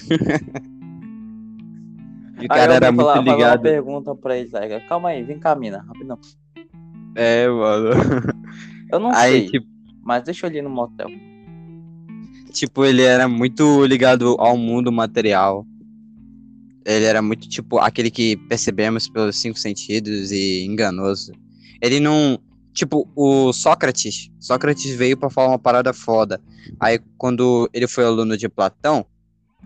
E 2.39 2.45
o 2.45 2.47
cara 2.47 2.75
era 2.75 2.93
falar- 2.93 2.93
muito 2.93 3.07
fazer 3.07 3.19
uma 3.29 3.35
ligado. 3.35 3.61
pergunta 3.63 4.15
pra 4.15 4.37
ele, 4.37 4.49
tá? 4.49 4.59
Calma 4.87 5.09
aí, 5.09 5.23
vem 5.23 5.39
cá, 5.39 5.55
mina, 5.55 5.79
rapidão. 5.87 6.19
É, 7.15 7.47
mano. 7.47 7.89
Eu 8.91 8.99
não 8.99 9.11
Aí, 9.11 9.31
sei, 9.49 9.49
tipo, 9.59 9.67
mas 10.03 10.23
deixa 10.23 10.45
eu 10.45 10.49
ali 10.51 10.61
no 10.61 10.69
motel. 10.69 11.07
tipo, 12.53 12.85
ele 12.85 13.01
era 13.01 13.27
muito 13.27 13.83
ligado 13.85 14.35
ao 14.39 14.55
mundo 14.55 14.91
material. 14.91 15.65
Ele 16.87 17.03
era 17.03 17.21
muito, 17.21 17.49
tipo, 17.49 17.79
aquele 17.79 18.09
que 18.09 18.37
percebemos 18.47 19.09
pelos 19.09 19.35
cinco 19.35 19.59
sentidos 19.59 20.31
e 20.31 20.63
enganoso. 20.63 21.33
Ele 21.81 21.99
não. 21.99 22.39
Tipo, 22.73 23.05
o 23.13 23.51
Sócrates. 23.51 24.29
Sócrates 24.39 24.95
veio 24.95 25.17
para 25.17 25.29
falar 25.29 25.49
uma 25.49 25.59
parada 25.59 25.91
foda. 25.91 26.39
Aí, 26.79 26.97
quando 27.17 27.69
ele 27.73 27.87
foi 27.87 28.05
aluno 28.05 28.37
de 28.37 28.47
Platão, 28.47 29.05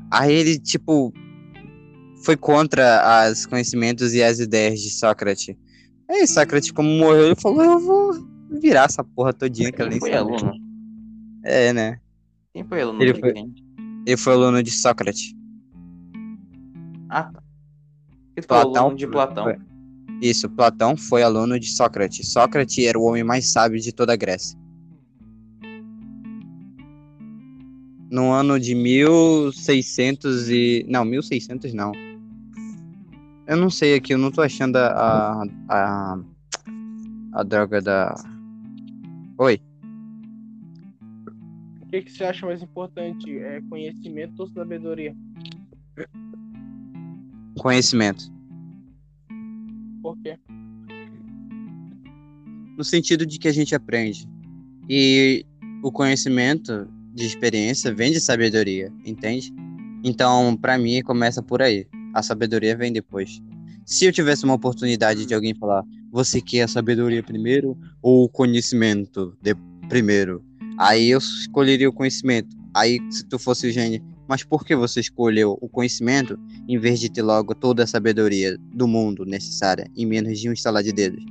aí 0.10 0.34
ele, 0.34 0.58
tipo, 0.58 1.14
foi 2.24 2.36
contra 2.36 3.30
os 3.32 3.46
conhecimentos 3.46 4.16
e 4.16 4.24
as 4.24 4.40
ideias 4.40 4.82
de 4.82 4.90
Sócrates. 4.90 5.56
Aí, 6.10 6.26
Sócrates, 6.26 6.72
como 6.72 6.90
morreu, 6.90 7.28
ele 7.28 7.36
falou: 7.36 7.62
Eu 7.62 7.80
vou 7.80 8.28
virar 8.60 8.86
essa 8.86 9.04
porra 9.04 9.32
todinha 9.32 9.72
que 9.72 9.80
ela 9.80 9.92
nem 9.92 10.00
foi 10.00 10.14
aluno? 10.14 10.54
É, 11.46 11.72
né? 11.72 12.00
Quem 12.52 12.64
foi 12.64 12.82
aluno? 12.82 13.00
Ele 13.00 13.14
foi-? 13.14 13.34
Ele 14.08 14.18
foi 14.18 14.34
aluno 14.34 14.64
de 14.64 14.72
Sócrates. 14.72 15.36
Ah, 17.14 17.24
tá. 17.24 17.44
Ele 18.38 18.48
foi 18.48 18.58
Platão 18.58 18.84
aluno 18.84 18.96
de 18.96 19.06
Platão. 19.06 19.44
foi- 19.44 19.58
Isso, 20.22 20.50
Platão 20.50 20.96
foi 20.96 21.24
aluno 21.24 21.60
de 21.60 21.68
Sócrates. 21.68 22.32
Sócrates 22.32 22.86
era 22.86 22.98
o 22.98 23.04
homem 23.04 23.22
mais 23.24 23.52
sábio 23.52 23.80
de 23.82 23.92
toda 23.92 24.14
a 24.14 24.16
Grécia. 24.16 24.58
No 28.10 28.32
ano 28.32 28.58
de 28.60 28.74
1600 28.76 30.50
e... 30.50 30.86
Não, 30.88 31.04
1600 31.04 31.74
não. 31.74 31.92
Eu 33.48 33.58
não 33.58 33.70
sei 33.70 33.96
aqui, 33.96 34.14
eu 34.14 34.18
não 34.18 34.32
tô 34.32 34.42
achando 34.42 34.78
a... 34.78 34.88
A, 34.88 35.44
a, 35.70 36.20
a 37.34 37.44
droga 37.44 37.82
da... 37.82 38.16
Oi? 39.38 39.60
O 41.82 41.88
que, 41.90 42.04
que 42.04 42.12
você 42.12 42.24
acha 42.24 42.46
mais 42.46 42.62
importante? 42.62 43.38
É 43.38 43.62
conhecimento 43.70 44.40
ou 44.40 44.48
sabedoria? 44.48 45.14
Conhecimento. 47.62 48.32
Por 50.02 50.18
quê? 50.22 50.38
no 52.82 52.84
sentido 52.84 53.28
de 53.28 53.38
que 53.38 53.48
a 53.48 53.52
gente 53.52 53.76
aprende. 53.76 54.28
E 54.90 55.46
o 55.84 55.92
conhecimento 55.92 56.88
de 57.14 57.28
experiência 57.28 57.94
vem 57.94 58.12
de 58.12 58.20
sabedoria, 58.20 58.92
entende? 59.06 59.54
Então, 60.04 60.58
pra 60.58 60.80
mim, 60.80 61.04
começa 61.04 61.44
por 61.44 61.62
aí. 61.62 61.86
A 62.12 62.24
sabedoria 62.24 62.76
vem 62.76 62.92
depois. 62.92 63.40
Se 63.86 64.06
eu 64.06 64.12
tivesse 64.12 64.46
uma 64.46 64.56
oportunidade 64.56 65.28
de 65.28 65.34
alguém 65.36 65.54
falar, 65.54 65.84
você 66.12 66.42
quer 66.42 66.64
a 66.64 66.68
sabedoria 66.68 67.22
primeiro 67.22 67.78
ou 68.02 68.24
o 68.24 68.30
conhecimento 68.30 69.38
de 69.40 69.54
primeiro? 69.88 70.44
Aí 70.76 71.12
eu 71.12 71.20
escolheria 71.20 71.88
o 71.88 71.94
conhecimento. 71.94 72.56
Aí, 72.74 73.00
se 73.12 73.24
tu 73.26 73.38
fosse 73.38 73.68
o 73.68 73.72
gênio, 73.72 74.04
mas 74.32 74.46
por 74.46 74.64
que 74.64 74.74
você 74.74 75.02
escolheu 75.02 75.58
o 75.60 75.68
conhecimento 75.68 76.40
em 76.66 76.80
vez 76.80 77.02
de 77.02 77.12
ter 77.12 77.22
logo 77.22 77.54
toda 77.54 77.84
a 77.84 77.88
sabedoria 77.88 78.58
do 78.74 78.88
mundo 78.88 79.26
necessária 79.26 79.92
em 79.94 80.06
menos 80.06 80.40
de 80.40 80.48
um 80.48 80.54
estalar 80.54 80.82
de 80.82 80.94
dedos? 80.94 81.22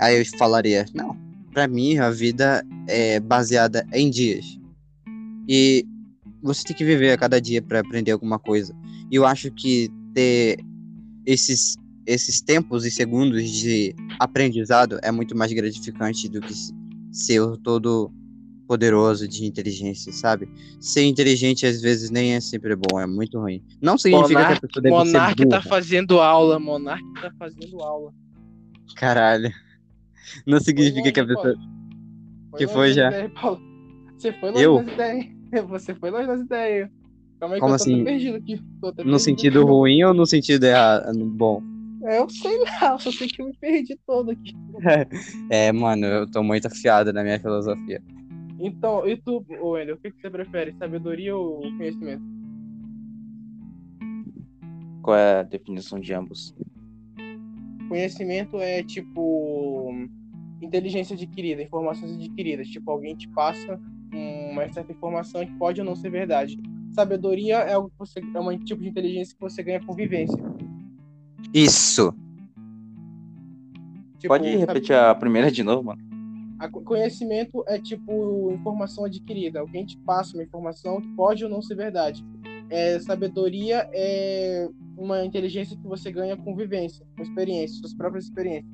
Aí 0.00 0.18
eu 0.18 0.24
falaria, 0.36 0.84
não, 0.92 1.16
pra 1.52 1.68
mim 1.68 1.96
a 1.98 2.10
vida 2.10 2.66
é 2.88 3.20
baseada 3.20 3.86
em 3.92 4.10
dias. 4.10 4.58
E 5.48 5.86
você 6.42 6.64
tem 6.64 6.74
que 6.74 6.84
viver 6.84 7.12
a 7.12 7.16
cada 7.16 7.40
dia 7.40 7.62
pra 7.62 7.78
aprender 7.78 8.10
alguma 8.10 8.40
coisa. 8.40 8.74
E 9.12 9.14
eu 9.14 9.24
acho 9.24 9.52
que 9.52 9.88
ter 10.12 10.58
esses 11.24 11.76
esses 12.04 12.40
tempos 12.40 12.84
e 12.84 12.90
segundos 12.90 13.48
de 13.48 13.94
aprendizado 14.18 14.98
é 15.04 15.12
muito 15.12 15.36
mais 15.36 15.52
gratificante 15.52 16.28
do 16.28 16.40
que 16.40 16.52
ser 17.12 17.42
todo 17.62 18.10
poderoso 18.68 19.26
de 19.26 19.46
inteligência, 19.46 20.12
sabe? 20.12 20.46
Ser 20.78 21.04
inteligente 21.06 21.66
às 21.66 21.80
vezes 21.80 22.10
nem 22.10 22.34
é 22.34 22.40
sempre 22.40 22.76
bom, 22.76 23.00
é 23.00 23.06
muito 23.06 23.40
ruim. 23.40 23.64
Não 23.80 23.96
significa 23.96 24.46
que 24.46 24.52
a 24.52 24.60
pessoa 24.60 24.82
deve 24.82 24.94
Monark 24.94 25.38
ser 25.42 25.48
tá 25.48 25.56
burra. 25.58 25.68
fazendo 25.68 26.20
aula. 26.20 26.58
Monark 26.60 27.02
tá 27.20 27.32
fazendo 27.38 27.80
aula. 27.82 28.12
Caralho. 28.94 29.50
Não 30.46 30.60
significa 30.60 31.10
que 31.10 31.20
a 31.20 31.26
pessoa. 31.26 31.54
Que 32.58 32.66
foi 32.68 32.92
já? 32.92 33.10
Paulo. 33.30 33.60
Você 34.16 34.32
foi 34.34 34.50
longe 34.50 34.62
Eu? 34.64 34.82
nas 34.82 34.92
ideias. 34.92 35.26
Você 35.68 35.94
foi 35.94 36.10
longe 36.10 36.26
nas 36.26 36.40
ideias. 36.42 36.90
Calma 37.40 37.54
aí 37.54 37.60
Como 37.60 37.74
que 37.76 37.82
eu 37.82 37.84
tô 37.86 37.90
assim? 37.92 38.04
perdido 38.04 38.62
até 38.84 39.04
No 39.04 39.18
sentido 39.18 39.60
aqui. 39.62 39.68
ruim 39.70 40.02
ou 40.04 40.12
no 40.12 40.26
sentido 40.26 40.64
errado? 40.64 41.14
Bom. 41.24 41.62
Eu 42.02 42.28
sei 42.30 42.58
lá, 42.58 42.92
eu 42.92 42.98
só 42.98 43.10
sei 43.10 43.28
que 43.28 43.40
eu 43.40 43.46
me 43.46 43.56
perdi 43.56 43.98
todo 44.06 44.30
aqui. 44.32 44.52
É, 45.50 45.72
mano, 45.72 46.04
eu 46.06 46.30
tô 46.30 46.42
muito 46.42 46.66
afiado 46.66 47.12
na 47.12 47.22
minha 47.22 47.40
filosofia. 47.40 48.02
Então, 48.58 49.06
e 49.06 49.16
tu, 49.16 49.44
Wendel, 49.48 49.94
o 49.94 49.98
que, 49.98 50.10
que 50.10 50.20
você 50.20 50.28
prefere? 50.30 50.72
Sabedoria 50.78 51.36
ou 51.36 51.60
conhecimento? 51.76 52.22
Qual 55.02 55.16
é 55.16 55.40
a 55.40 55.42
definição 55.42 55.98
de 56.00 56.12
ambos? 56.12 56.54
Conhecimento 57.88 58.58
é 58.58 58.82
tipo 58.82 59.90
inteligência 60.60 61.14
adquirida, 61.14 61.62
informações 61.62 62.12
adquiridas. 62.14 62.66
Tipo, 62.68 62.90
alguém 62.90 63.14
te 63.16 63.28
passa 63.28 63.80
uma 64.12 64.68
certa 64.72 64.92
informação 64.92 65.46
que 65.46 65.52
pode 65.54 65.80
ou 65.80 65.86
não 65.86 65.94
ser 65.94 66.10
verdade. 66.10 66.58
Sabedoria 66.90 67.58
é 67.58 67.74
algo 67.74 67.90
que 67.90 67.98
você 67.98 68.20
é 68.34 68.40
um 68.40 68.58
tipo 68.58 68.82
de 68.82 68.88
inteligência 68.88 69.34
que 69.34 69.40
você 69.40 69.62
ganha 69.62 69.80
com 69.80 69.94
vivência. 69.94 70.36
Isso. 71.54 72.12
Tipo, 74.18 74.28
Pode 74.34 74.44
sabe- 74.50 74.56
repetir 74.58 74.96
a 74.96 75.14
primeira 75.14 75.50
de 75.50 75.62
novo, 75.62 75.84
mano? 75.84 76.07
A 76.58 76.68
co- 76.68 76.82
conhecimento 76.82 77.62
é 77.68 77.78
tipo 77.78 78.50
informação 78.52 79.04
adquirida. 79.04 79.60
Alguém 79.60 79.84
te 79.86 79.96
passa 79.98 80.34
uma 80.36 80.42
informação 80.42 81.00
que 81.00 81.08
pode 81.14 81.44
ou 81.44 81.50
não 81.50 81.62
ser 81.62 81.74
verdade. 81.76 82.24
É, 82.70 82.98
sabedoria 82.98 83.88
é 83.92 84.68
uma 84.96 85.24
inteligência 85.24 85.76
que 85.76 85.86
você 85.86 86.10
ganha 86.10 86.36
com 86.36 86.54
vivência, 86.56 87.06
com 87.16 87.22
experiência, 87.22 87.78
suas 87.78 87.94
próprias 87.94 88.24
experiências. 88.24 88.70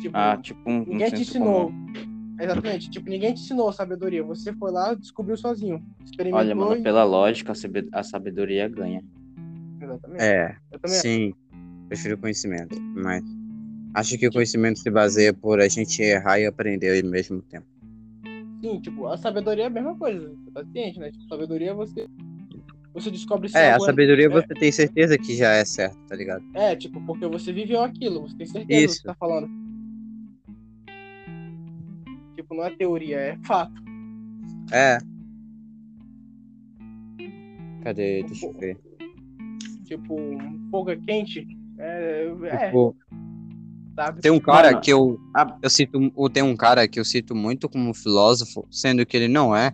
Tipo, 0.00 0.16
Ah, 0.16 0.36
tipo 0.36 0.58
um, 0.68 0.78
um 0.78 0.84
ninguém 0.86 1.10
te 1.10 1.18
senso 1.18 1.30
ensinou. 1.38 1.66
comum. 1.66 1.92
Exatamente. 2.40 2.90
Tipo, 2.90 3.08
ninguém 3.10 3.34
te 3.34 3.42
ensinou 3.42 3.72
sabedoria. 3.72 4.24
Você 4.24 4.52
foi 4.54 4.72
lá, 4.72 4.94
descobriu 4.94 5.36
sozinho. 5.36 5.84
Experimentou 6.04 6.40
Olha, 6.40 6.54
mano, 6.56 6.76
e... 6.76 6.82
pela 6.82 7.04
lógica, 7.04 7.52
a 7.52 7.54
sabe- 7.54 7.88
a 7.92 8.02
sabedoria 8.02 8.66
ganha. 8.68 9.04
Exatamente. 9.80 10.22
É, 10.22 10.56
Eu 10.72 10.78
também 10.80 10.96
sim. 10.98 11.34
Prefiro 11.88 12.16
conhecimento, 12.16 12.80
mas 12.96 13.22
acho 13.94 14.18
que 14.18 14.26
o 14.26 14.32
conhecimento 14.32 14.78
se 14.78 14.90
baseia 14.90 15.32
por 15.32 15.60
a 15.60 15.68
gente 15.68 16.00
errar 16.02 16.38
e 16.40 16.46
aprender 16.46 17.02
ao 17.02 17.10
mesmo 17.10 17.42
tempo. 17.42 17.66
Sim, 18.60 18.80
tipo, 18.80 19.06
a 19.08 19.16
sabedoria 19.16 19.64
é 19.64 19.66
a 19.66 19.70
mesma 19.70 19.96
coisa. 19.96 20.28
Você 20.28 20.50
tá 20.52 20.64
ciente, 20.72 20.98
né? 21.00 21.10
Tipo, 21.10 21.24
sabedoria 21.28 21.70
é 21.70 21.74
você... 21.74 22.06
Você 22.94 23.10
descobre 23.10 23.48
se 23.48 23.56
É, 23.56 23.70
a 23.70 23.74
algo 23.74 23.86
sabedoria 23.86 24.26
é- 24.26 24.28
você 24.28 24.48
tem 24.48 24.70
certeza 24.70 25.16
que 25.18 25.34
já 25.34 25.50
é 25.52 25.64
certo, 25.64 25.96
tá 26.06 26.14
ligado? 26.14 26.44
É, 26.54 26.76
tipo, 26.76 27.00
porque 27.06 27.26
você 27.26 27.52
viveu 27.52 27.80
aquilo, 27.82 28.20
você 28.22 28.36
tem 28.36 28.46
certeza 28.46 28.64
do 28.64 28.68
que 28.68 28.74
Isso. 28.84 28.96
você 28.96 29.02
tá 29.02 29.14
falando. 29.14 29.48
Tipo, 32.36 32.54
não 32.54 32.64
é 32.64 32.70
teoria, 32.70 33.16
é 33.16 33.38
fato. 33.44 33.72
É. 34.70 34.98
Cadê? 37.82 38.22
Deixa 38.22 38.46
eu 38.46 38.52
ver. 38.52 38.76
Tipo, 39.86 40.14
um 40.14 40.88
é 40.88 40.96
quente. 40.96 41.46
É, 41.78 42.26
é 42.44 42.66
Tipo, 42.66 42.96
sabe? 43.94 44.20
tem 44.20 44.30
um 44.30 44.40
cara 44.40 44.70
Mano, 44.70 44.80
que 44.80 44.92
eu, 44.92 45.18
a- 45.34 45.58
eu 45.62 45.70
cito, 45.70 46.12
ou 46.14 46.28
tem 46.30 46.42
um 46.42 46.56
cara 46.56 46.86
que 46.88 46.98
eu 47.00 47.04
cito 47.04 47.34
muito 47.34 47.68
como 47.68 47.92
filósofo, 47.94 48.66
sendo 48.70 49.04
que 49.06 49.16
ele 49.16 49.28
não 49.28 49.54
é, 49.54 49.72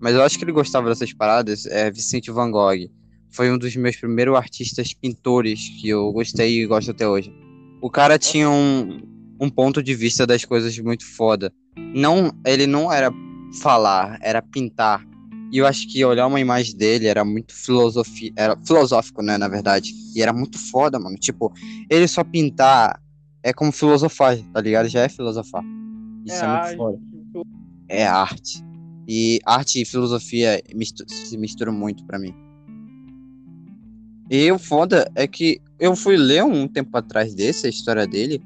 mas 0.00 0.14
eu 0.14 0.22
acho 0.22 0.38
que 0.38 0.44
ele 0.44 0.52
gostava 0.52 0.88
dessas 0.88 1.12
paradas, 1.12 1.66
é 1.66 1.90
Vicente 1.90 2.30
Van 2.30 2.50
Gogh. 2.50 2.90
Foi 3.30 3.50
um 3.50 3.56
dos 3.56 3.74
meus 3.76 3.96
primeiros 3.96 4.36
artistas 4.36 4.92
pintores 4.92 5.68
que 5.80 5.88
eu 5.88 6.12
gostei 6.12 6.60
e 6.62 6.66
gosto 6.66 6.90
até 6.90 7.08
hoje. 7.08 7.32
O 7.80 7.88
cara 7.88 8.18
tinha 8.18 8.50
um, 8.50 8.98
um 9.40 9.48
ponto 9.48 9.82
de 9.82 9.94
vista 9.94 10.26
das 10.26 10.44
coisas 10.44 10.78
muito 10.78 11.06
foda. 11.06 11.52
Não, 11.94 12.30
ele 12.46 12.66
não 12.66 12.92
era 12.92 13.10
falar, 13.62 14.18
era 14.20 14.42
pintar. 14.42 15.02
E 15.50 15.58
eu 15.58 15.66
acho 15.66 15.86
que 15.88 16.04
olhar 16.04 16.26
uma 16.26 16.40
imagem 16.40 16.76
dele 16.76 17.06
era 17.06 17.24
muito 17.24 17.54
filosofia, 17.54 18.32
era 18.36 18.56
filosófico, 18.66 19.22
né, 19.22 19.38
na 19.38 19.48
verdade. 19.48 19.92
E 20.14 20.20
era 20.22 20.32
muito 20.32 20.58
foda, 20.70 20.98
mano. 20.98 21.16
Tipo, 21.16 21.52
ele 21.90 22.08
só 22.08 22.22
pintar 22.24 23.00
é 23.42 23.52
como 23.52 23.72
filosofar, 23.72 24.36
tá 24.52 24.60
ligado? 24.60 24.88
Já 24.88 25.00
é 25.02 25.08
filosofar. 25.08 25.62
Isso 26.24 26.36
é, 26.44 26.48
muito 26.48 26.60
arte, 26.62 26.76
foda. 26.76 26.98
É 27.88 28.06
arte. 28.06 28.64
E 29.08 29.40
arte 29.44 29.82
e 29.82 29.84
filosofia 29.84 30.62
mistu- 30.74 31.04
se 31.08 31.36
misturam 31.36 31.72
muito 31.72 32.04
pra 32.04 32.18
mim. 32.18 32.34
E 34.30 34.50
o 34.50 34.58
foda 34.58 35.10
é 35.14 35.26
que 35.26 35.60
eu 35.78 35.94
fui 35.96 36.16
ler 36.16 36.44
um 36.44 36.66
tempo 36.66 36.96
atrás 36.96 37.34
desse, 37.34 37.66
a 37.66 37.70
história 37.70 38.06
dele, 38.06 38.40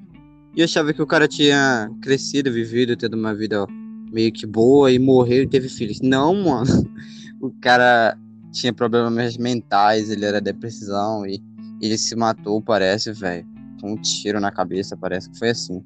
e 0.54 0.60
eu 0.60 0.64
achava 0.64 0.92
que 0.92 1.02
o 1.02 1.06
cara 1.06 1.28
tinha 1.28 1.88
crescido, 2.00 2.50
vivido, 2.50 2.96
tendo 2.96 3.14
uma 3.14 3.34
vida 3.34 3.66
meio 4.10 4.32
que 4.32 4.46
boa 4.46 4.90
e 4.90 4.98
morreu 4.98 5.42
e 5.42 5.46
teve 5.48 5.68
filhos. 5.68 6.00
Não, 6.00 6.34
mano. 6.34 6.66
O 7.38 7.50
cara 7.60 8.16
tinha 8.50 8.72
problemas 8.72 9.36
mentais, 9.36 10.08
ele 10.08 10.24
era 10.24 10.40
depressão 10.40 11.26
e 11.26 11.38
ele 11.82 11.98
se 11.98 12.16
matou, 12.16 12.62
parece, 12.62 13.12
velho. 13.12 13.46
Com 13.80 13.92
um 13.92 13.96
tiro 13.96 14.40
na 14.40 14.50
cabeça, 14.50 14.96
parece 14.96 15.30
que 15.30 15.38
foi 15.38 15.50
assim. 15.50 15.84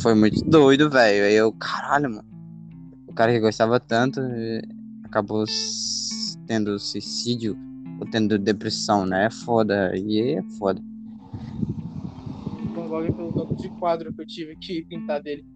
Foi 0.00 0.14
muito 0.14 0.42
doido, 0.44 0.90
velho. 0.90 1.24
Aí 1.24 1.34
eu, 1.34 1.52
caralho, 1.52 2.10
mano. 2.10 2.28
o 3.06 3.14
cara 3.14 3.32
que 3.32 3.40
gostava 3.40 3.78
tanto 3.78 4.20
acabou 5.04 5.44
tendo 6.46 6.78
suicídio 6.78 7.56
ou 8.00 8.06
tendo 8.06 8.38
depressão, 8.38 9.06
né? 9.06 9.26
É 9.26 9.30
foda. 9.30 9.96
E 9.96 10.34
é 10.38 10.42
foda. 10.58 10.82
Van 12.74 12.88
Gogh 12.88 13.12
pelo 13.12 13.32
tanto 13.32 13.56
de 13.56 13.68
quadro 13.78 14.12
que 14.12 14.22
eu 14.22 14.26
tive 14.26 14.56
que 14.56 14.82
pintar 14.84 15.22
dele. 15.22 15.46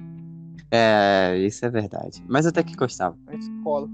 É, 0.70 1.38
isso 1.38 1.64
é 1.64 1.70
verdade. 1.70 2.22
Mas 2.28 2.46
até 2.46 2.62
que 2.62 2.76
gostava. 2.76 3.16
Na 3.26 3.34
escola. 3.34 3.88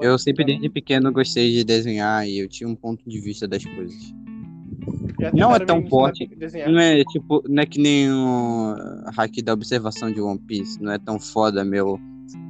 Eu 0.00 0.18
sempre 0.18 0.44
desde 0.44 0.68
pequeno 0.68 1.12
gostei 1.12 1.52
de 1.52 1.64
desenhar 1.64 2.28
e 2.28 2.38
eu 2.38 2.48
tinha 2.48 2.68
um 2.68 2.74
ponto 2.74 3.08
de 3.08 3.20
vista 3.20 3.46
das 3.46 3.64
coisas. 3.64 4.14
Não 5.32 5.54
é 5.54 5.58
tão 5.60 5.86
forte. 5.88 6.28
Não 6.68 6.78
é 6.78 7.04
tipo, 7.04 7.42
não 7.48 7.62
é 7.62 7.66
que 7.66 7.80
nem 7.80 8.10
o 8.10 8.74
hack 9.16 9.42
da 9.42 9.52
observação 9.52 10.12
de 10.12 10.20
One 10.20 10.38
Piece. 10.38 10.82
Não 10.82 10.92
é 10.92 10.98
tão 10.98 11.18
foda 11.18 11.64
meu 11.64 11.98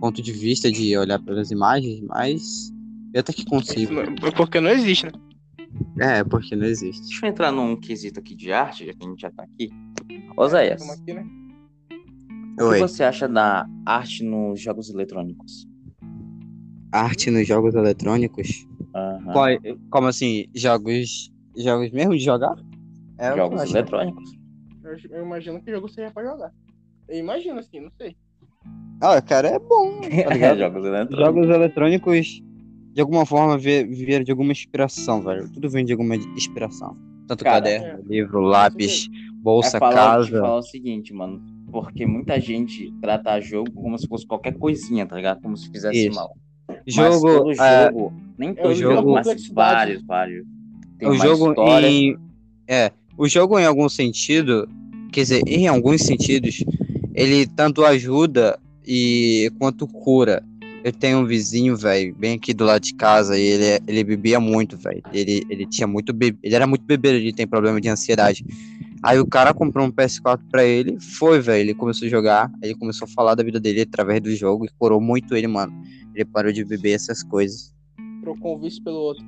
ponto 0.01 0.23
de 0.23 0.33
vista 0.33 0.71
de 0.71 0.97
olhar 0.97 1.19
pelas 1.21 1.51
imagens, 1.51 2.01
mas 2.03 2.73
eu 3.13 3.21
até 3.21 3.33
que 3.33 3.45
consigo. 3.45 3.95
Porque 4.37 4.61
não 4.61 4.71
existe, 4.71 5.07
né? 5.07 5.13
É, 5.99 6.25
porque 6.25 6.55
não 6.55 6.67
existe. 6.67 7.03
Deixa 7.03 7.27
eu 7.27 7.31
entrar 7.31 7.53
num 7.53 7.77
quesito 7.77 8.21
aqui 8.21 8.35
de 8.35 8.53
arte, 8.53 8.87
já 8.87 8.93
que 8.93 9.05
a 9.05 9.09
gente 9.09 9.21
já 9.21 9.31
tá 9.31 9.43
aqui. 9.45 9.71
Oséias. 10.37 10.89
Aqui, 10.89 11.13
né? 11.13 11.27
O 12.61 12.73
que 12.73 12.79
você 12.79 13.03
acha 13.03 13.29
da 13.29 13.69
arte 13.85 14.23
nos 14.23 14.61
jogos 14.61 14.89
eletrônicos? 14.89 15.67
Arte 16.95 17.29
nos 17.29 17.45
jogos 17.47 17.75
eletrônicos? 17.75 18.69
Uhum. 18.95 19.33
Qual, 19.33 19.49
como 19.91 20.07
assim? 20.07 20.47
Jogos. 20.55 21.33
Jogos 21.57 21.91
mesmo 21.91 22.17
de 22.17 22.25
jogar? 22.25 22.57
É 23.19 23.35
jogos 23.35 23.63
eletrônicos. 23.71 24.33
Eu, 24.85 24.97
eu, 25.11 25.25
imagino 25.25 25.61
que 25.61 25.71
jogo 25.73 25.89
seja 25.89 26.13
pra 26.13 26.25
jogar. 26.25 26.53
Eu 27.09 27.19
imagino 27.19 27.59
assim, 27.59 27.81
não 27.81 27.91
sei. 28.01 28.17
Ah, 29.01 29.21
cara, 29.21 29.49
é 29.49 29.59
bom. 29.59 30.01
Tá 30.25 30.57
jogos 30.57 30.85
eletrônicos. 30.85 31.19
Jogos 31.19 31.49
eletrônicos, 31.49 32.43
de 32.93 33.01
alguma 33.01 33.27
forma, 33.27 33.59
vieram 33.59 34.25
de 34.25 34.31
alguma 34.31 34.53
inspiração, 34.53 35.21
velho. 35.21 35.51
Tudo 35.53 35.69
vem 35.69 35.85
de 35.85 35.93
alguma 35.93 36.15
inspiração. 36.15 36.97
Tanto 37.27 37.43
cara, 37.43 37.57
caderno, 37.57 38.05
é. 38.05 38.09
livro, 38.09 38.41
lápis, 38.41 39.09
bolsa, 39.43 39.79
é 39.79 39.81
falar, 39.81 39.95
casa. 39.95 40.41
falar 40.41 40.59
o 40.59 40.63
seguinte, 40.63 41.13
mano. 41.13 41.43
Porque 41.73 42.07
muita 42.07 42.39
gente 42.41 42.93
trata 43.01 43.41
jogo 43.41 43.73
como 43.73 43.99
se 43.99 44.07
fosse 44.07 44.25
qualquer 44.27 44.57
coisinha, 44.57 45.07
tá 45.07 45.17
ligado? 45.17 45.41
Como 45.41 45.57
se 45.57 45.69
fizesse 45.71 46.07
Isso. 46.07 46.15
mal. 46.15 46.37
Jogo, 46.87 47.47
mas 47.47 47.59
é... 47.59 47.87
jogo, 47.87 48.13
nem 48.39 48.55
todo 48.55 48.75
jogo, 48.75 48.95
jogo 48.95 49.13
mas 49.13 49.49
vários, 49.49 50.03
vários. 50.03 50.47
Tem 50.99 51.09
o 51.09 51.15
jogo 51.15 51.51
história. 51.51 51.87
em 51.87 52.17
é, 52.67 52.93
o 53.17 53.29
jogo 53.29 53.59
em 53.59 53.65
algum 53.65 53.89
sentido, 53.89 54.69
quer 55.13 55.23
dizer, 55.23 55.43
em 55.47 55.69
alguns 55.69 56.03
sentidos, 56.03 56.65
ele 57.15 57.47
tanto 57.47 57.85
ajuda 57.85 58.59
e 58.87 59.51
quanto 59.59 59.87
cura. 59.87 60.43
Eu 60.83 60.93
tenho 60.93 61.21
um 61.21 61.25
vizinho, 61.25 61.75
velho, 61.77 62.15
bem 62.15 62.35
aqui 62.35 62.53
do 62.53 62.65
lado 62.65 62.83
de 62.83 62.95
casa, 62.95 63.39
e 63.39 63.43
ele, 63.43 63.83
ele 63.87 64.05
bebia 64.05 64.39
muito, 64.39 64.77
velho. 64.77 65.03
Ele, 65.15 65.43
ele 65.49 65.65
tinha 65.65 65.87
muito 65.87 66.13
be... 66.13 66.37
ele 66.43 66.55
era 66.55 66.67
muito 66.67 66.85
bebeiro, 66.85 67.17
ele 67.17 67.33
tem 67.33 67.47
problema 67.47 67.81
de 67.81 67.89
ansiedade. 67.89 68.45
Aí 69.05 69.21
o 69.21 69.27
cara 69.27 69.53
comprou 69.53 69.87
um 69.87 69.93
PS4 69.93 70.41
pra 70.51 70.65
ele, 70.65 70.99
foi, 70.99 71.39
velho, 71.39 71.61
ele 71.61 71.75
começou 71.75 72.07
a 72.07 72.11
jogar, 72.11 72.51
ele 72.63 72.75
começou 72.75 73.05
a 73.05 73.11
falar 73.11 73.35
da 73.35 73.43
vida 73.43 73.61
dele 73.61 73.83
através 73.83 74.19
do 74.23 74.35
jogo 74.35 74.65
e 74.65 74.69
curou 74.79 74.99
muito 74.99 75.37
ele, 75.37 75.47
mano. 75.47 75.75
Ele 76.15 76.25
parou 76.25 76.51
de 76.51 76.65
beber 76.65 76.93
essas 76.93 77.23
coisas. 77.23 77.75
Trocou 78.23 78.57
um 78.57 78.61
vício 78.61 78.83
pelo 78.83 78.97
outro. 78.97 79.23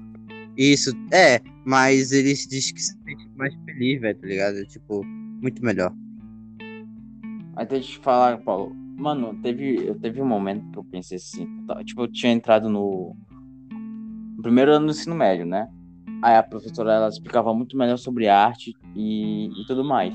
Isso, 0.56 0.92
é, 1.12 1.42
mas 1.66 2.10
ele 2.10 2.32
diz 2.32 2.72
que 2.72 2.80
se 2.80 2.94
sente 3.04 3.28
mais 3.36 3.54
feliz, 3.66 4.00
velho, 4.00 4.18
tá 4.18 4.26
ligado? 4.26 4.64
Tipo, 4.64 5.04
muito 5.04 5.62
melhor. 5.62 5.92
Mas 7.54 7.68
deixa 7.68 7.90
eu 7.90 7.92
te 7.92 7.98
falar, 7.98 8.38
Paulo. 8.38 8.74
Mano, 8.74 9.38
teve, 9.42 9.92
teve 9.96 10.22
um 10.22 10.26
momento 10.26 10.70
que 10.70 10.78
eu 10.78 10.84
pensei 10.84 11.18
assim, 11.18 11.46
tá, 11.66 11.84
tipo, 11.84 12.00
eu 12.00 12.08
tinha 12.10 12.32
entrado 12.32 12.70
no, 12.70 13.14
no 13.70 14.42
primeiro 14.42 14.72
ano 14.72 14.86
do 14.86 14.92
ensino 14.92 15.14
médio, 15.14 15.44
né? 15.44 15.68
Aí 16.22 16.36
a 16.36 16.42
professora 16.42 16.94
ela 16.94 17.08
explicava 17.08 17.52
muito 17.54 17.76
melhor 17.76 17.98
sobre 17.98 18.28
arte 18.28 18.74
e, 18.94 19.50
e 19.60 19.66
tudo 19.66 19.84
mais. 19.84 20.14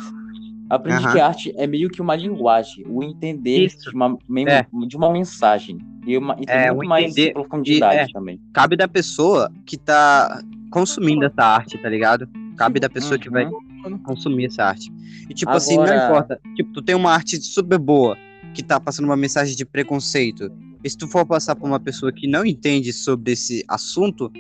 Aprendi 0.70 1.06
uhum. 1.06 1.12
que 1.12 1.20
arte 1.20 1.54
é 1.58 1.68
meio 1.68 1.90
que 1.90 2.02
uma 2.02 2.16
linguagem, 2.16 2.86
o 2.88 3.04
entender 3.04 3.68
de 3.68 3.90
uma, 3.94 4.18
é. 4.48 4.66
de 4.88 4.96
uma 4.96 5.12
mensagem. 5.12 5.78
E, 6.08 6.18
uma, 6.18 6.36
e 6.40 6.46
tem 6.46 6.56
é, 6.56 6.72
muito 6.72 6.88
mais 6.88 7.14
profundidade 7.34 7.98
é, 7.98 8.14
também. 8.14 8.40
Cabe 8.54 8.78
da 8.78 8.88
pessoa 8.88 9.52
que 9.66 9.78
tá 9.78 10.42
consumindo 10.72 11.26
essa 11.26 11.44
arte, 11.44 11.78
tá 11.78 11.90
ligado? 11.90 12.28
Cabe 12.56 12.80
da 12.80 12.90
pessoa 12.90 13.16
uhum. 13.16 13.20
que 13.20 13.30
vai 13.30 13.46
uhum. 13.46 13.98
consumir 14.00 14.46
essa 14.46 14.64
arte. 14.64 14.90
E 15.30 15.34
tipo 15.34 15.52
Agora... 15.52 15.58
assim, 15.58 15.76
não 15.76 15.84
importa. 15.86 16.40
Tipo, 16.56 16.72
tu 16.72 16.82
tem 16.82 16.96
uma 16.96 17.12
arte 17.12 17.36
super 17.42 17.78
boa 17.78 18.18
que 18.54 18.64
tá 18.64 18.80
passando 18.80 19.06
uma 19.06 19.18
mensagem 19.18 19.56
de 19.56 19.66
preconceito. 19.66 20.50
E 20.84 20.90
se 20.90 20.98
tu 20.98 21.08
for 21.08 21.26
passar 21.26 21.56
pra 21.56 21.68
uma 21.68 21.80
pessoa 21.80 22.12
que 22.12 22.28
não 22.28 22.46
entende 22.46 22.94
sobre 22.94 23.34
esse 23.34 23.64
assunto, 23.68 24.32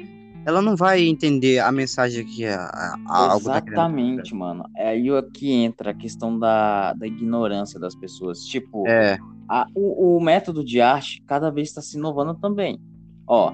ela 0.45 0.61
não 0.61 0.75
vai 0.75 1.01
entender 1.01 1.59
a 1.59 1.71
mensagem 1.71 2.25
que 2.25 2.43
é 2.43 2.55
a, 2.55 2.95
a 3.07 3.31
algo 3.31 3.45
tá 3.45 3.57
Exatamente, 3.57 4.33
mano. 4.33 4.65
É 4.75 4.89
aí 4.89 5.07
que 5.33 5.51
entra 5.51 5.91
a 5.91 5.93
questão 5.93 6.37
da, 6.37 6.93
da 6.93 7.05
ignorância 7.05 7.79
das 7.79 7.95
pessoas. 7.95 8.43
Tipo, 8.45 8.87
é. 8.87 9.19
a, 9.47 9.67
o, 9.75 10.17
o 10.17 10.21
método 10.21 10.63
de 10.63 10.81
arte 10.81 11.21
cada 11.27 11.49
vez 11.51 11.67
está 11.67 11.81
se 11.81 11.97
inovando 11.97 12.33
também. 12.35 12.79
Ó, 13.27 13.53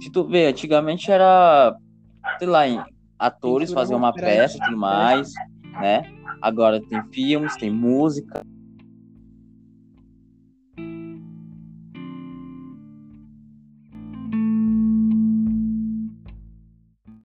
se 0.00 0.10
tu 0.10 0.24
vê, 0.28 0.46
antigamente 0.46 1.10
era, 1.10 1.74
sei 2.38 2.46
lá, 2.46 2.62
atores 3.18 3.72
faziam 3.72 3.98
uma 3.98 4.12
peça 4.12 4.58
e 4.58 4.60
tudo 4.60 4.76
mais, 4.76 5.32
né? 5.80 6.02
Agora 6.42 6.80
tem 6.80 7.02
filmes, 7.12 7.56
tem 7.56 7.70
música, 7.70 8.42